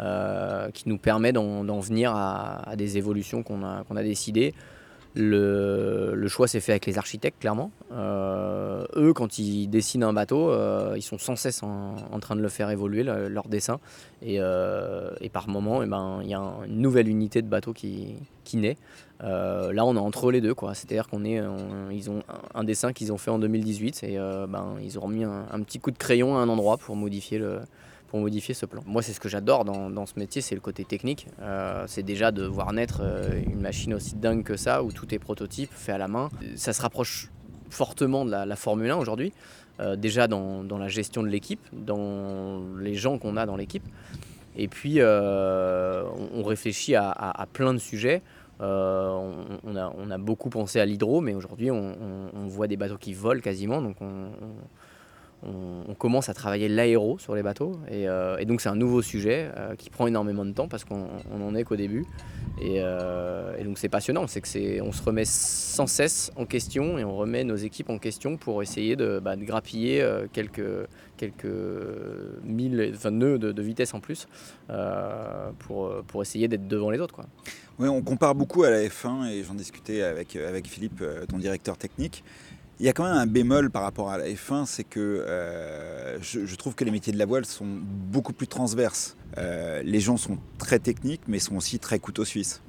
euh, 0.00 0.70
qui 0.70 0.88
nous 0.88 0.98
permet 0.98 1.32
d'en 1.32 1.80
venir 1.80 2.12
à, 2.14 2.68
à 2.68 2.76
des 2.76 2.98
évolutions 2.98 3.42
qu'on 3.42 3.62
a 3.62 4.02
décidées. 4.02 4.54
Le, 5.14 6.26
choix 6.28 6.46
s'est 6.46 6.60
fait 6.60 6.72
avec 6.72 6.86
les 6.86 6.98
architectes, 6.98 7.40
clairement. 7.40 7.72
Euh, 7.92 8.84
eux, 8.96 9.12
quand 9.12 9.38
ils 9.38 9.66
dessinent 9.66 10.04
un 10.04 10.12
bateau, 10.12 10.50
euh, 10.50 10.94
ils 10.96 11.02
sont 11.02 11.18
sans 11.18 11.34
cesse 11.36 11.62
en, 11.62 11.96
train 12.20 12.36
de 12.36 12.40
le 12.40 12.48
faire 12.48 12.70
évoluer, 12.70 13.02
le- 13.02 13.28
leur 13.28 13.48
dessin. 13.48 13.80
Et, 14.22 14.36
euh, 14.38 15.10
par 15.32 15.48
moment, 15.48 15.82
eh 15.82 15.86
ben, 15.86 16.20
il 16.22 16.28
y 16.28 16.34
a 16.34 16.40
un- 16.40 16.64
une 16.64 16.80
nouvelle 16.80 17.08
unité 17.08 17.42
de 17.42 17.48
bateau 17.48 17.72
qui, 17.72 18.14
qui 18.44 18.56
naît. 18.56 18.76
Là, 19.20 19.84
on 19.84 19.96
est 19.96 19.98
entre 19.98 20.30
les 20.30 20.40
deux. 20.40 20.54
C'est-à-dire 20.74 21.08
qu'on 21.08 21.24
est, 21.24 21.42
ils 21.92 22.10
ont 22.10 22.22
un, 22.54 22.64
dessin 22.64 22.92
qu'ils 22.92 23.12
ont 23.12 23.18
fait 23.18 23.30
en 23.30 23.38
2018 23.38 24.02
et 24.04 24.16
ben, 24.16 24.76
ils 24.82 24.96
auront 24.96 25.08
mis 25.08 25.24
un, 25.24 25.44
un 25.50 25.62
petit 25.62 25.78
coup 25.78 25.90
de 25.90 25.98
crayon 25.98 26.36
à 26.36 26.40
un 26.40 26.48
endroit 26.48 26.78
pour 26.78 26.96
modifier 26.96 27.38
le, 27.38 27.60
pour 28.10 28.18
modifier 28.18 28.54
ce 28.54 28.66
plan. 28.66 28.82
Moi, 28.86 29.02
c'est 29.02 29.12
ce 29.12 29.20
que 29.20 29.28
j'adore 29.28 29.64
dans, 29.64 29.88
dans 29.88 30.04
ce 30.04 30.18
métier, 30.18 30.42
c'est 30.42 30.56
le 30.56 30.60
côté 30.60 30.84
technique. 30.84 31.28
Euh, 31.40 31.84
c'est 31.86 32.02
déjà 32.02 32.32
de 32.32 32.44
voir 32.44 32.72
naître 32.72 33.00
euh, 33.02 33.40
une 33.46 33.60
machine 33.60 33.94
aussi 33.94 34.16
dingue 34.16 34.42
que 34.42 34.56
ça, 34.56 34.82
où 34.82 34.90
tout 34.90 35.14
est 35.14 35.20
prototype, 35.20 35.70
fait 35.72 35.92
à 35.92 35.98
la 35.98 36.08
main. 36.08 36.28
Ça 36.56 36.72
se 36.72 36.82
rapproche 36.82 37.30
fortement 37.70 38.24
de 38.24 38.32
la, 38.32 38.56
Formule 38.56 38.90
1 38.90 38.96
aujourd'hui, 38.96 39.32
euh, 39.78 39.94
déjà 39.94 40.26
dans, 40.26 40.64
dans 40.64 40.76
la 40.76 40.88
gestion 40.88 41.22
de 41.22 41.28
l'équipe, 41.28 41.60
dans 41.72 42.60
les 42.80 42.94
gens 42.94 43.16
qu'on 43.18 43.36
a 43.36 43.46
dans 43.46 43.56
l'équipe. 43.56 43.84
Et 44.56 44.66
puis, 44.66 45.00
on, 45.00 46.42
réfléchit 46.42 46.96
à, 46.96 47.46
plein 47.52 47.72
de 47.72 47.78
sujets. 47.78 48.22
On, 48.58 49.76
a, 49.76 49.94
on 49.96 50.10
a 50.10 50.18
beaucoup 50.18 50.50
pensé 50.50 50.80
à 50.80 50.84
l'hydro, 50.84 51.20
mais 51.20 51.34
aujourd'hui, 51.34 51.70
on 51.70 52.48
voit 52.48 52.66
des 52.66 52.76
bateaux 52.76 52.98
qui 52.98 53.14
volent 53.14 53.40
quasiment. 53.40 53.80
Donc, 53.80 53.98
on, 54.00 54.32
on- 55.42 55.94
commence 55.94 56.30
à 56.30 56.34
travailler 56.34 56.68
l'aéro 56.68 57.18
sur 57.18 57.34
les 57.34 57.42
bateaux. 57.42 57.72
Et, 57.90 58.08
euh, 58.08 58.42
donc, 58.46 58.62
c'est 58.62 58.70
un 58.70 58.74
nouveau 58.74 59.02
sujet 59.02 59.50
euh, 59.56 59.74
qui 59.76 59.90
prend 59.90 60.06
énormément 60.06 60.46
de 60.46 60.52
temps 60.52 60.66
parce 60.66 60.84
qu'on 60.84 61.08
on 61.30 61.42
en 61.46 61.54
est 61.54 61.62
qu'au 61.64 61.76
début. 61.76 62.06
Et, 62.62 62.76
euh, 62.78 63.54
et 63.58 63.64
donc, 63.64 63.76
c'est 63.76 63.90
passionnant. 63.90 64.26
C'est 64.26 64.40
que 64.40 64.80
on 64.80 64.92
se 64.92 65.02
remet 65.02 65.24
sans 65.26 65.86
cesse 65.86 66.32
en 66.36 66.46
question 66.46 66.96
et 66.98 67.04
on 67.04 67.14
remet 67.16 67.44
nos 67.44 67.56
équipes 67.56 67.90
en 67.90 67.98
question 67.98 68.38
pour 68.38 68.62
essayer 68.62 68.96
de, 68.96 69.20
bah, 69.22 69.36
grappiller 69.36 70.02
quelques, 70.32 70.86
quelques 71.18 71.46
mille, 72.44 72.92
enfin, 72.94 73.10
nœuds 73.10 73.38
de, 73.38 73.52
de 73.52 73.62
vitesse 73.62 73.92
en 73.92 74.00
plus 74.00 74.26
pour, 75.58 75.92
pour 76.06 76.22
essayer 76.22 76.48
d'être 76.48 76.66
devant 76.66 76.90
les 76.90 76.98
autres. 77.00 77.14
Quoi. 77.14 77.26
Oui, 77.78 77.88
on 77.88 78.02
compare 78.02 78.34
beaucoup 78.34 78.62
à 78.62 78.70
la 78.70 78.82
F1 78.84 79.26
et 79.30 79.42
j'en 79.44 79.54
discutais 79.54 80.02
avec, 80.02 80.36
avec 80.36 80.66
Philippe, 80.66 81.02
ton 81.28 81.38
directeur 81.38 81.76
technique. 81.76 82.24
Il 82.80 82.86
y 82.86 82.88
a 82.88 82.94
quand 82.94 83.04
même 83.04 83.12
un 83.12 83.26
bémol 83.26 83.68
par 83.68 83.82
rapport 83.82 84.08
à 84.08 84.16
la 84.16 84.24
F1, 84.24 84.64
c'est 84.64 84.84
que 84.84 85.00
euh, 85.00 86.18
je, 86.22 86.56
trouve 86.56 86.74
que 86.74 86.82
les 86.82 86.90
métiers 86.90 87.12
de 87.12 87.18
la 87.18 87.26
voile 87.26 87.44
sont 87.44 87.66
beaucoup 87.66 88.32
plus 88.32 88.46
transverses. 88.46 89.18
Euh, 89.36 89.82
les 89.84 90.00
gens 90.00 90.16
sont 90.16 90.38
très 90.56 90.78
techniques, 90.78 91.20
mais 91.28 91.40
sont 91.40 91.56
aussi 91.56 91.78
très 91.78 91.98
couteau 91.98 92.24
suisse. 92.24 92.62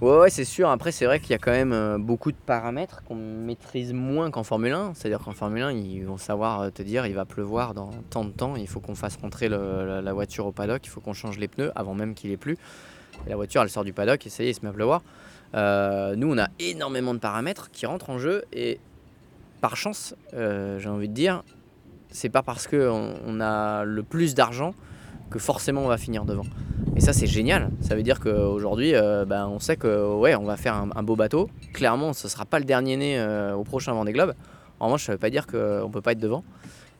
Ouais, 0.00 0.18
ouais, 0.18 0.30
c'est 0.30 0.44
sûr. 0.44 0.68
Après, 0.68 0.90
c'est 0.90 1.04
vrai 1.04 1.20
qu'il 1.20 1.30
y 1.30 1.34
a 1.34 1.38
quand 1.38 1.52
même 1.52 1.72
euh, 1.72 1.96
beaucoup 1.96 2.32
de 2.32 2.36
paramètres 2.44 3.04
qu'on 3.04 3.14
maîtrise 3.14 3.92
moins 3.92 4.32
qu'en 4.32 4.42
Formule 4.42 4.72
1. 4.72 4.94
C'est-à-dire 4.94 5.20
qu'en 5.20 5.30
Formule 5.30 5.62
1, 5.62 5.72
ils 5.74 6.02
vont 6.02 6.18
savoir 6.18 6.72
te 6.72 6.82
dire 6.82 7.06
il 7.06 7.14
va 7.14 7.24
pleuvoir 7.24 7.72
dans 7.72 7.92
tant 8.10 8.24
de 8.24 8.32
temps, 8.32 8.56
il 8.56 8.66
faut 8.66 8.80
qu'on 8.80 8.96
fasse 8.96 9.14
rentrer 9.14 9.48
la, 9.48 10.12
voiture 10.12 10.46
au 10.46 10.52
paddock, 10.52 10.84
il 10.84 10.90
faut 10.90 11.00
qu'on 11.00 11.14
change 11.14 11.38
les 11.38 11.46
pneus 11.46 11.70
avant 11.76 11.94
même 11.94 12.14
qu'il 12.14 12.32
ait 12.32 12.36
plu. 12.36 12.58
La 13.28 13.36
voiture, 13.36 13.62
elle 13.62 13.70
sort 13.70 13.84
du 13.84 13.92
paddock 13.92 14.26
et 14.26 14.28
ça 14.28 14.42
y 14.42 14.48
est, 14.48 14.50
il 14.50 14.54
se 14.54 14.62
met 14.62 14.70
à 14.70 14.72
pleuvoir. 14.72 15.02
Nous, 15.54 16.32
on 16.32 16.38
a 16.38 16.48
énormément 16.58 17.14
de 17.14 17.20
paramètres 17.20 17.70
qui 17.70 17.86
rentrent 17.86 18.10
en 18.10 18.18
jeu 18.18 18.42
et 18.52 18.80
par 19.60 19.76
chance, 19.76 20.14
euh, 20.34 20.78
j'ai 20.78 20.88
envie 20.88 21.08
de 21.08 21.14
dire, 21.14 21.42
c'est 22.10 22.28
pas 22.28 22.42
parce 22.42 22.66
qu'on 22.66 23.14
on 23.26 23.40
a 23.40 23.84
le 23.84 24.02
plus 24.02 24.34
d'argent 24.34 24.74
que 25.30 25.38
forcément 25.38 25.82
on 25.82 25.88
va 25.88 25.98
finir 25.98 26.24
devant. 26.24 26.46
Et 26.96 27.00
ça, 27.00 27.12
c'est 27.12 27.26
génial. 27.26 27.70
Ça 27.80 27.94
veut 27.94 28.02
dire 28.02 28.18
qu'aujourd'hui, 28.18 28.94
euh, 28.94 29.24
ben, 29.24 29.46
on 29.46 29.60
sait 29.60 29.76
que 29.76 29.86
on 29.86 30.44
va 30.44 30.56
faire 30.56 30.74
un, 30.74 31.02
beau 31.02 31.14
bateau. 31.14 31.48
Clairement, 31.72 32.12
ce 32.12 32.26
sera 32.26 32.44
pas 32.44 32.58
le 32.58 32.64
dernier 32.64 32.96
né 32.96 33.18
euh, 33.18 33.54
au 33.54 33.62
prochain 33.62 33.92
Vendée 33.92 34.12
Globe. 34.12 34.34
En 34.80 34.86
revanche, 34.86 35.04
ça 35.04 35.12
veut 35.12 35.18
pas 35.18 35.30
dire 35.30 35.46
qu'on 35.46 35.88
peut 35.92 36.00
pas 36.00 36.12
être 36.12 36.18
devant. 36.18 36.42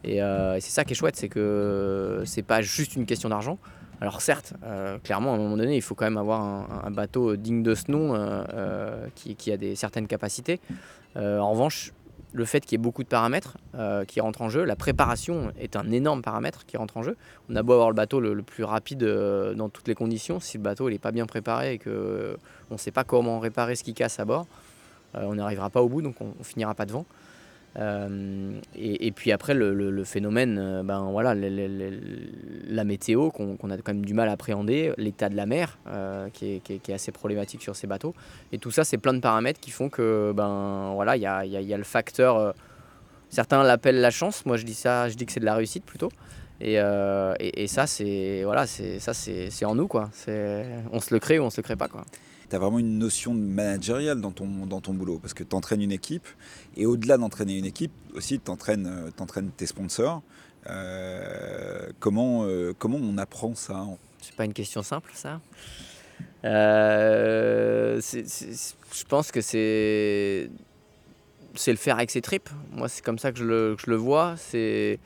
Et, 0.04 0.20
c'est 0.60 0.70
ça 0.70 0.84
qui 0.84 0.92
est 0.92 0.96
chouette, 0.96 1.16
c'est 1.16 1.28
que 1.28 2.22
c'est 2.24 2.42
pas 2.42 2.62
juste 2.62 2.94
une 2.96 3.04
question 3.04 3.28
d'argent. 3.28 3.58
Alors 4.00 4.22
certes, 4.22 4.54
clairement, 5.02 5.32
à 5.32 5.34
un 5.34 5.38
moment 5.38 5.56
donné, 5.58 5.76
il 5.76 5.82
faut 5.82 5.94
quand 5.94 6.06
même 6.06 6.16
avoir 6.16 6.86
un, 6.86 6.90
bateau 6.90 7.36
digne 7.36 7.62
de 7.62 7.74
ce 7.74 7.90
nom 7.90 8.14
qui, 9.14 9.52
a 9.52 9.56
des 9.56 9.74
certaines 9.76 10.06
capacités. 10.06 10.60
en 11.16 11.50
revanche, 11.50 11.92
le 12.32 12.44
fait 12.44 12.60
qu'il 12.60 12.72
y 12.72 12.74
ait 12.76 12.82
beaucoup 12.82 13.02
de 13.02 13.08
paramètres 13.08 13.58
euh, 13.74 14.04
qui 14.04 14.20
rentrent 14.20 14.42
en 14.42 14.48
jeu. 14.48 14.64
La 14.64 14.76
préparation 14.76 15.52
est 15.58 15.76
un 15.76 15.90
énorme 15.90 16.22
paramètre 16.22 16.64
qui 16.66 16.76
rentre 16.76 16.96
en 16.96 17.02
jeu. 17.02 17.16
On 17.48 17.56
a 17.56 17.62
beau 17.62 17.72
avoir 17.72 17.88
le 17.88 17.94
bateau 17.94 18.20
le, 18.20 18.42
plus 18.42 18.64
rapide 18.64 19.02
euh, 19.02 19.54
dans 19.54 19.68
toutes 19.68 19.88
les 19.88 19.94
conditions, 19.94 20.40
si 20.40 20.56
le 20.56 20.62
bateau 20.62 20.88
n'est 20.90 20.98
pas 20.98 21.12
bien 21.12 21.26
préparé 21.26 21.74
et 21.74 21.78
qu'on 21.78 21.90
ne 21.90 22.76
sait 22.76 22.92
pas 22.92 23.04
comment 23.04 23.40
réparer 23.40 23.76
ce 23.76 23.84
qui 23.84 23.94
casse 23.94 24.20
à 24.20 24.24
bord, 24.24 24.46
euh, 25.16 25.22
on 25.24 25.34
n'arrivera 25.34 25.70
pas 25.70 25.82
au 25.82 25.88
bout, 25.88 26.02
donc 26.02 26.20
on, 26.20 26.32
on 26.38 26.44
finira 26.44 26.74
pas 26.74 26.86
devant. 26.86 27.04
Euh, 27.78 28.60
et, 28.74 29.12
puis 29.12 29.32
après, 29.32 29.54
le, 29.54 30.04
phénomène, 30.04 30.58
euh, 30.58 30.82
ben 30.82 31.10
voilà, 31.10 31.34
la 31.34 32.84
météo 32.84 33.30
qu'on 33.30 33.70
a 33.70 33.76
quand 33.76 33.94
même 33.94 34.04
du 34.04 34.14
mal 34.14 34.28
à 34.28 34.32
appréhender, 34.32 34.92
l'état 34.96 35.28
de 35.28 35.36
la 35.36 35.46
mer 35.46 35.78
euh, 35.88 36.28
qui, 36.30 36.60
est, 36.68 36.90
assez 36.90 37.12
problématique 37.12 37.62
sur 37.62 37.76
ces 37.76 37.86
bateaux. 37.86 38.14
Et 38.52 38.58
tout 38.58 38.70
ça, 38.70 38.84
c'est 38.84 38.98
plein 38.98 39.14
de 39.14 39.20
paramètres 39.20 39.60
qui 39.60 39.70
font 39.70 39.88
que, 39.88 40.32
ben 40.34 40.92
voilà, 40.94 41.16
il 41.16 41.22
y 41.22 41.26
a, 41.26 41.76
le 41.76 41.84
facteur. 41.84 42.54
certains 43.28 43.62
l'appellent 43.62 44.00
la 44.00 44.10
chance, 44.10 44.44
moi 44.46 44.56
je 44.56 44.64
dis 44.64 44.74
ça, 44.74 45.08
je 45.08 45.14
dis 45.14 45.26
que 45.26 45.32
c'est 45.32 45.40
de 45.40 45.44
la 45.44 45.54
réussite 45.54 45.84
plutôt. 45.84 46.10
Et, 46.60 46.76
ça, 47.68 47.86
c'est 47.86 48.42
voilà, 48.44 48.64
en 49.64 49.74
nous 49.74 49.86
quoi. 49.86 50.10
On 50.92 51.00
se 51.00 51.14
le 51.14 51.20
crée 51.20 51.38
ou 51.38 51.44
on 51.44 51.50
se 51.50 51.58
le 51.58 51.62
crée 51.62 51.76
pas 51.76 51.88
quoi 51.88 52.04
tu 52.50 52.56
as 52.56 52.58
vraiment 52.58 52.80
une 52.80 52.98
notion 52.98 53.32
managériale 53.32 54.20
dans 54.20 54.32
ton, 54.32 54.66
dans 54.66 54.80
ton 54.80 54.92
boulot, 54.92 55.18
parce 55.18 55.34
que 55.34 55.44
tu 55.44 55.54
entraînes 55.54 55.82
une 55.82 55.92
équipe, 55.92 56.26
et 56.76 56.84
au-delà 56.84 57.16
d'entraîner 57.16 57.56
une 57.56 57.64
équipe, 57.64 57.92
aussi 58.14 58.40
tu 58.40 58.50
entraînes, 58.50 58.86
euh, 58.86 59.10
tes 59.56 59.66
sponsors. 59.66 60.22
Euh, 60.68 61.88
comment, 62.00 62.44
euh, 62.44 62.74
comment 62.78 62.98
on 63.00 63.16
apprend 63.16 63.54
ça 63.54 63.86
C'est 64.20 64.34
pas 64.34 64.44
une 64.44 64.52
question 64.52 64.82
simple, 64.82 65.10
ça? 65.14 65.40
je 66.42 68.00
pense 69.08 69.30
que 69.30 69.40
c'est 69.40 70.50
c'est 71.54 71.70
le 71.70 71.78
faire 71.78 71.96
avec 71.96 72.10
ses 72.10 72.20
tripes. 72.20 72.50
Moi, 72.72 72.88
c'est 72.88 73.04
comme 73.04 73.18
ça 73.18 73.32
que 73.32 73.38
je 73.38 73.44
le, 73.44 73.76
je 73.78 73.90
le 73.90 73.96
vois. 73.96 74.34
C'est 74.36 74.98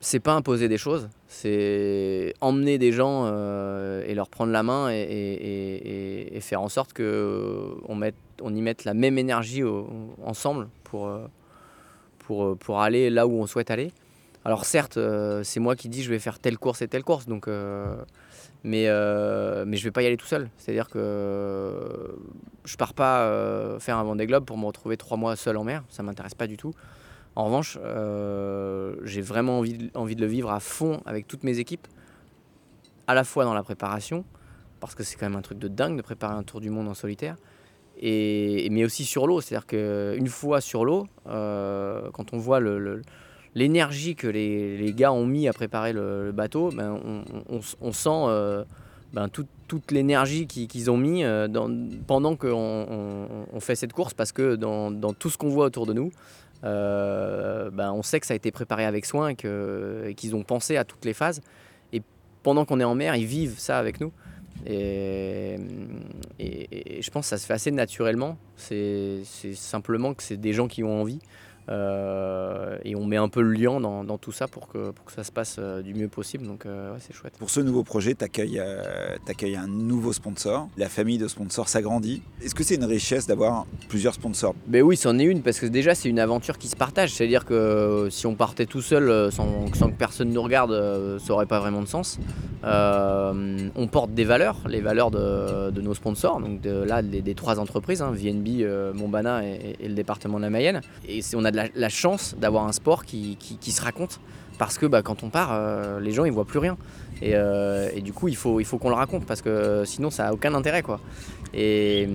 c'est 0.00 0.20
pas 0.20 0.32
imposer 0.32 0.68
des 0.68 0.78
choses, 0.78 1.10
c'est 1.28 2.34
emmener 2.40 2.78
des 2.78 2.90
gens 2.90 3.24
euh, 3.26 4.02
et 4.06 4.14
leur 4.14 4.30
prendre 4.30 4.50
la 4.50 4.62
main 4.62 4.88
et, 4.90 6.38
faire 6.40 6.62
en 6.62 6.70
sorte 6.70 6.94
qu'on 6.94 7.76
on 7.86 8.54
y 8.54 8.62
mette 8.62 8.84
la 8.84 8.94
même 8.94 9.18
énergie 9.18 9.62
ensemble 10.24 10.68
pour, 10.84 11.06
euh, 11.06 11.26
pour, 12.18 12.44
euh, 12.44 12.74
aller 12.76 13.10
là 13.10 13.26
où 13.26 13.32
on 13.32 13.46
souhaite 13.46 13.70
aller. 13.70 13.92
Alors 14.46 14.64
certes, 14.64 14.98
c'est 15.42 15.60
moi 15.60 15.76
qui 15.76 15.90
dis 15.90 16.02
je 16.02 16.08
vais 16.08 16.18
faire 16.18 16.38
telle 16.38 16.56
course 16.56 16.80
et 16.80 16.88
telle 16.88 17.04
course, 17.04 17.26
donc, 17.26 17.46
mais, 18.64 18.86
mais 19.66 19.76
je 19.76 19.84
vais 19.84 19.90
pas 19.90 20.00
y 20.00 20.06
aller 20.06 20.16
tout 20.16 20.26
seul. 20.26 20.48
C'est-à-dire 20.56 20.88
que 20.88 22.16
je 22.64 22.76
pars 22.78 22.94
pas 22.94 23.78
faire 23.80 23.98
un 23.98 24.04
Vendée 24.04 24.26
Globe 24.26 24.46
pour 24.46 24.56
me 24.56 24.64
retrouver 24.64 24.96
trois 24.96 25.18
mois 25.18 25.36
seul 25.36 25.58
en 25.58 25.64
mer, 25.64 25.84
ça 25.90 26.02
m'intéresse 26.02 26.34
pas 26.34 26.46
du 26.46 26.56
tout. 26.56 26.72
En 27.40 27.44
revanche, 27.44 27.78
euh, 27.82 28.96
j'ai 29.04 29.22
vraiment 29.22 29.60
envie 29.60 30.14
de, 30.14 30.20
le 30.20 30.26
vivre 30.26 30.50
à 30.50 30.60
fond 30.60 31.00
avec 31.06 31.26
toutes 31.26 31.42
mes 31.42 31.58
équipes, 31.58 31.88
à 33.06 33.14
la 33.14 33.24
fois 33.24 33.46
dans 33.46 33.54
la 33.54 33.62
préparation, 33.62 34.26
parce 34.78 34.94
que 34.94 35.02
c'est 35.02 35.16
quand 35.16 35.24
même 35.24 35.38
un 35.38 35.42
truc 35.42 35.58
de 35.58 35.66
dingue 35.66 35.96
de 35.96 36.02
préparer 36.02 36.34
un 36.34 36.42
tour 36.42 36.60
du 36.60 36.68
monde 36.68 36.86
en 36.86 36.92
solitaire, 36.92 37.36
mais 38.02 38.84
aussi 38.84 39.06
sur 39.06 39.26
l'eau. 39.26 39.40
C'est-à-dire 39.40 39.66
qu'une 39.66 40.26
fois 40.26 40.60
sur 40.60 40.84
l'eau, 40.84 41.06
euh, 41.28 42.10
quand 42.12 42.34
on 42.34 42.38
voit 42.38 42.60
l'énergie 43.54 44.16
que 44.16 44.26
les, 44.26 44.92
gars 44.94 45.10
ont 45.10 45.24
mis 45.24 45.48
à 45.48 45.54
préparer 45.54 45.94
le, 45.94 46.32
bateau, 46.32 46.68
ben 46.68 47.00
on, 47.48 47.92
sent 47.92 48.10
euh, 48.10 48.64
ben 49.14 49.28
toute 49.30 49.92
l'énergie 49.92 50.46
qu'ils 50.46 50.90
ont 50.90 50.98
mis 50.98 51.24
pendant 52.06 52.36
qu'on 52.36 53.60
fait 53.60 53.76
cette 53.76 53.94
course, 53.94 54.12
parce 54.12 54.32
que 54.32 54.56
dans, 54.56 55.14
tout 55.14 55.30
ce 55.30 55.38
qu'on 55.38 55.48
voit 55.48 55.64
autour 55.64 55.86
de 55.86 55.94
nous, 55.94 56.12
ben, 56.62 57.92
on 57.92 58.02
sait 58.02 58.20
que 58.20 58.26
ça 58.26 58.34
a 58.34 58.36
été 58.36 58.50
préparé 58.50 58.84
avec 58.84 59.06
soin 59.06 59.30
et 59.30 60.14
qu'ils 60.14 60.34
ont 60.34 60.42
pensé 60.42 60.76
à 60.76 60.84
toutes 60.84 61.04
les 61.04 61.14
phases. 61.14 61.40
Et 61.92 62.02
pendant 62.42 62.64
qu'on 62.64 62.80
est 62.80 62.84
en 62.84 62.94
mer, 62.94 63.16
ils 63.16 63.26
vivent 63.26 63.58
ça 63.58 63.78
avec 63.78 64.00
nous. 64.00 64.12
Et, 64.66 65.56
je 67.00 67.10
pense 67.10 67.26
que 67.26 67.30
ça 67.30 67.38
se 67.38 67.46
fait 67.46 67.54
assez 67.54 67.70
naturellement. 67.70 68.36
C'est 68.56 69.22
simplement 69.54 70.14
que 70.14 70.22
c'est 70.22 70.36
des 70.36 70.52
gens 70.52 70.68
qui 70.68 70.84
ont 70.84 71.00
envie. 71.00 71.20
Euh, 71.70 72.78
et 72.84 72.96
on 72.96 73.06
met 73.06 73.16
un 73.16 73.28
peu 73.28 73.42
le 73.42 73.52
lien 73.52 73.80
dans, 73.80 74.18
tout 74.18 74.32
ça 74.32 74.48
pour 74.48 74.68
que, 74.68 74.90
pour 74.90 75.04
que, 75.04 75.12
ça 75.12 75.22
se 75.22 75.30
passe 75.30 75.56
euh, 75.58 75.82
du 75.82 75.94
mieux 75.94 76.08
possible. 76.08 76.46
Donc 76.46 76.66
euh, 76.66 76.94
c'est 76.98 77.14
chouette. 77.14 77.34
Pour 77.38 77.50
ce 77.50 77.60
nouveau 77.60 77.84
projet, 77.84 78.14
tu 78.14 78.24
accueilles, 78.24 78.58
un 79.56 79.66
nouveau 79.68 80.12
sponsor. 80.12 80.68
La 80.76 80.88
famille 80.88 81.18
de 81.18 81.28
sponsors 81.28 81.68
s'agrandit. 81.68 82.22
Est-ce 82.42 82.54
que 82.54 82.64
c'est 82.64 82.74
une 82.74 82.84
richesse 82.84 83.26
d'avoir 83.26 83.66
plusieurs 83.88 84.14
sponsors? 84.14 84.54
Ben 84.66 84.82
oui, 84.82 84.96
c'en 84.96 85.18
est 85.18 85.24
une 85.24 85.42
parce 85.42 85.60
que 85.60 85.66
déjà 85.66 85.94
c'est 85.94 86.08
une 86.08 86.18
aventure 86.18 86.58
qui 86.58 86.68
se 86.68 86.76
partage. 86.76 87.12
C'est-à-dire 87.12 87.44
que 87.44 88.08
si 88.10 88.26
on 88.26 88.34
partait 88.34 88.66
tout 88.66 88.82
seul 88.82 89.30
sans, 89.30 89.66
que 89.70 89.96
personne 89.96 90.30
nous 90.30 90.42
regarde, 90.42 91.18
ça 91.18 91.26
n'aurait 91.28 91.46
pas 91.46 91.60
vraiment 91.60 91.82
de 91.82 91.86
sens. 91.86 92.18
on 92.64 93.88
porte 93.90 94.12
des 94.12 94.24
valeurs, 94.24 94.58
les 94.68 94.80
valeurs 94.80 95.10
de, 95.10 95.80
nos 95.80 95.94
sponsors, 95.94 96.40
donc 96.40 96.60
de, 96.60 96.82
là 96.82 97.02
des, 97.02 97.34
trois 97.34 97.60
entreprises, 97.60 98.02
hein, 98.02 98.10
VNB, 98.12 98.94
Montbana 98.94 99.46
et, 99.46 99.76
et, 99.80 99.88
le 99.88 99.94
département 99.94 100.38
de 100.38 100.42
la 100.42 100.50
Mayenne. 100.50 100.80
Et 101.08 101.20
on 101.34 101.44
a 101.44 101.50
de 101.50 101.56
la, 101.56 101.59
chance 101.88 102.34
d'avoir 102.38 102.66
un 102.66 102.72
sport 102.72 103.04
qui, 103.04 103.36
se 103.60 103.82
raconte. 103.82 104.20
Parce 104.58 104.76
que 104.76 104.84
bah, 104.84 105.00
quand 105.00 105.22
on 105.22 105.30
part, 105.30 105.52
euh, 105.52 106.00
les 106.00 106.12
gens 106.12 106.26
ils 106.26 106.32
voient 106.32 106.44
plus 106.44 106.58
rien. 106.58 106.76
Euh, 107.22 107.88
et, 107.94 108.02
du 108.02 108.12
coup, 108.12 108.28
il 108.28 108.36
faut, 108.36 108.60
qu'on 108.78 108.90
le 108.90 108.94
raconte 108.94 109.24
parce 109.24 109.40
que 109.40 109.84
sinon 109.86 110.10
ça 110.10 110.24
n'a 110.24 110.34
aucun 110.34 110.54
intérêt. 110.54 110.82
Quoi. 110.82 111.00
Et, 111.54 112.06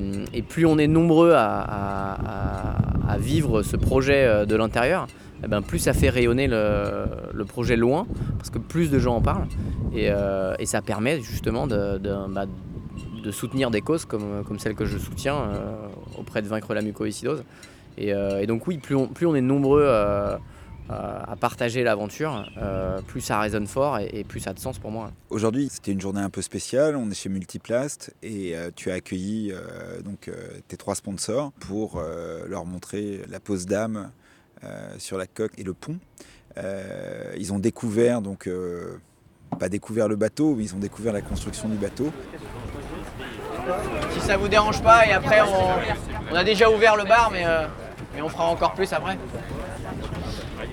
plus 0.48 0.68
on 0.68 0.78
est 0.78 0.88
nombreux 0.88 1.34
à, 1.36 3.18
vivre 3.18 3.64
ce 3.64 3.78
projet 3.78 4.26
euh, 4.26 4.46
de 4.46 4.56
l'intérieur, 4.56 5.08
eh 5.44 5.48
ben, 5.48 5.64
plus 5.64 5.80
ça 5.80 5.94
fait 5.94 6.10
rayonner 6.10 6.48
le, 6.48 7.46
projet 7.48 7.76
loin 7.76 8.06
parce 8.38 8.52
que 8.52 8.60
plus 8.60 8.92
de 8.92 9.00
gens 9.00 9.16
en 9.16 9.22
parlent. 9.22 9.48
Et, 9.96 10.12
ça 10.66 10.84
permet 10.84 11.22
justement 11.22 11.66
de, 11.66 11.98
bah, 12.30 12.46
de, 13.24 13.32
soutenir 13.32 13.72
des 13.72 13.82
causes 13.82 14.06
comme, 14.06 14.44
comme 14.48 14.60
celle 14.60 14.76
que 14.76 14.86
je 14.86 15.00
soutiens 15.00 15.50
auprès 16.16 16.44
de 16.44 16.48
vaincre 16.48 16.76
la 16.76 16.84
mucoviscidose. 16.84 17.44
Euh, 18.00 18.40
et, 18.40 18.48
donc 18.48 18.68
oui, 18.68 18.78
plus 18.78 18.96
on, 18.96 19.08
plus 19.08 19.26
on 19.26 19.36
est 19.36 19.42
nombreux 19.42 19.86
euh, 19.86 20.38
à 20.90 21.36
partager 21.40 21.84
l'aventure, 21.84 22.48
euh, 22.58 23.02
plus 23.02 23.22
ça 23.22 23.40
résonne 23.40 23.68
fort 23.68 24.00
et, 24.00 24.24
plus 24.24 24.40
ça 24.40 24.52
a 24.52 24.54
de 24.54 24.60
sens 24.60 24.78
pour 24.78 24.92
moi. 24.92 25.12
Aujourd'hui, 25.30 25.70
c'était 25.72 25.92
une 25.92 26.02
journée 26.02 26.22
un 26.22 26.30
peu 26.30 26.42
spéciale. 26.42 26.96
On 26.96 27.10
est 27.10 27.16
chez 27.16 27.30
Multiplast 27.30 28.14
et 28.22 28.54
tu 28.76 28.92
as 28.92 28.96
accueilli 28.96 29.54
donc 30.04 30.30
tes 30.68 30.78
trois 30.78 30.96
sponsors 30.96 31.52
pour 31.54 32.02
leur 32.48 32.66
montrer 32.66 33.22
la 33.30 33.40
pose 33.40 33.66
d'âme 33.66 34.12
sur 35.00 35.18
la 35.18 35.26
coque 35.26 35.58
et 35.58 35.64
le 35.64 35.74
pont. 35.74 35.98
ils 37.36 37.52
ont 37.52 37.60
découvert 37.60 38.22
donc 38.22 38.48
pas 39.60 39.70
découvert 39.70 40.08
le 40.08 40.16
bateau, 40.16 40.54
mais 40.56 40.66
ils 40.66 40.76
ont 40.76 40.80
découvert 40.80 41.14
la 41.14 41.22
construction 41.22 41.68
du 41.68 41.78
bateau. 41.78 42.12
Si 44.12 44.20
ça 44.20 44.38
vous 44.38 44.48
dérange 44.48 44.84
pas, 44.84 45.08
et 45.08 45.14
après 45.14 45.42
on, 45.42 46.36
a 46.36 46.44
déjà 46.44 46.70
ouvert 46.70 46.96
le 46.96 47.06
bar, 47.06 47.32
mais 47.32 47.44
mais 48.16 48.22
on 48.22 48.30
fera 48.30 48.46
encore 48.46 48.74
plus 48.74 48.92
après. 48.94 49.18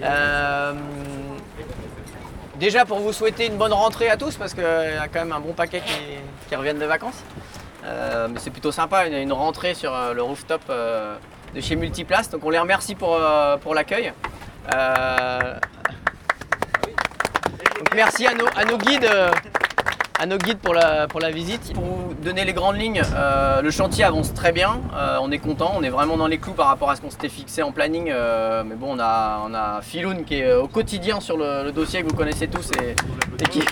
Euh, 0.02 0.72
déjà 2.56 2.84
pour 2.84 3.00
vous 3.00 3.12
souhaiter 3.12 3.46
une 3.46 3.56
bonne 3.56 3.72
rentrée 3.72 4.08
à 4.08 4.16
tous, 4.16 4.36
parce 4.36 4.54
qu'il 4.54 4.62
y 4.62 4.66
a 4.66 5.08
quand 5.08 5.20
même 5.20 5.32
un 5.32 5.40
bon 5.40 5.52
paquet 5.52 5.82
qui, 6.48 6.56
reviennent 6.56 6.78
de 6.78 6.86
vacances. 6.86 7.22
Euh, 7.84 8.28
c'est 8.36 8.50
plutôt 8.50 8.72
sympa, 8.72 9.06
une 9.06 9.32
rentrée 9.32 9.74
sur 9.74 9.94
euh, 9.94 10.12
le 10.12 10.22
rooftop 10.22 10.60
de 10.68 11.60
chez 11.60 11.76
Multiplace, 11.76 12.30
donc 12.30 12.44
on 12.44 12.50
les 12.50 12.58
remercie 12.58 12.94
pour, 12.94 13.18
pour 13.62 13.74
l'accueil. 13.74 14.12
merci 17.94 18.26
à 18.26 18.64
nos 18.64 18.78
guides 18.78 19.10
à 20.22 20.26
nos 20.26 20.38
guides 20.38 20.58
pour 20.58 20.72
la, 20.72 21.08
pour 21.08 21.18
la 21.18 21.32
visite. 21.32 21.72
Pour 21.74 21.82
vous 21.82 22.14
donner 22.14 22.44
les 22.44 22.52
grandes 22.52 22.76
lignes, 22.76 23.02
euh, 23.16 23.60
le 23.60 23.70
chantier 23.72 24.04
avance 24.04 24.32
très 24.32 24.52
bien, 24.52 24.80
euh, 24.94 25.18
on 25.20 25.32
est 25.32 25.40
content, 25.40 25.72
on 25.76 25.82
est 25.82 25.88
vraiment 25.88 26.16
dans 26.16 26.28
les 26.28 26.38
clous 26.38 26.52
par 26.52 26.68
rapport 26.68 26.90
à 26.90 26.94
ce 26.96 27.00
qu'on 27.00 27.10
s'était 27.10 27.28
fixé 27.28 27.60
en 27.64 27.72
planning. 27.72 28.08
Euh, 28.08 28.62
mais 28.64 28.76
bon, 28.76 28.94
on 28.96 29.00
a, 29.00 29.42
on 29.44 29.52
a 29.52 29.82
Philoun 29.82 30.24
qui 30.24 30.36
est 30.36 30.54
au 30.54 30.68
quotidien 30.68 31.18
sur 31.18 31.36
le, 31.36 31.72
dossier 31.72 32.02
que 32.02 32.08
vous 32.08 32.14
connaissez 32.14 32.46
tous 32.46 32.70
et, 32.80 32.94
qui, 33.50 33.62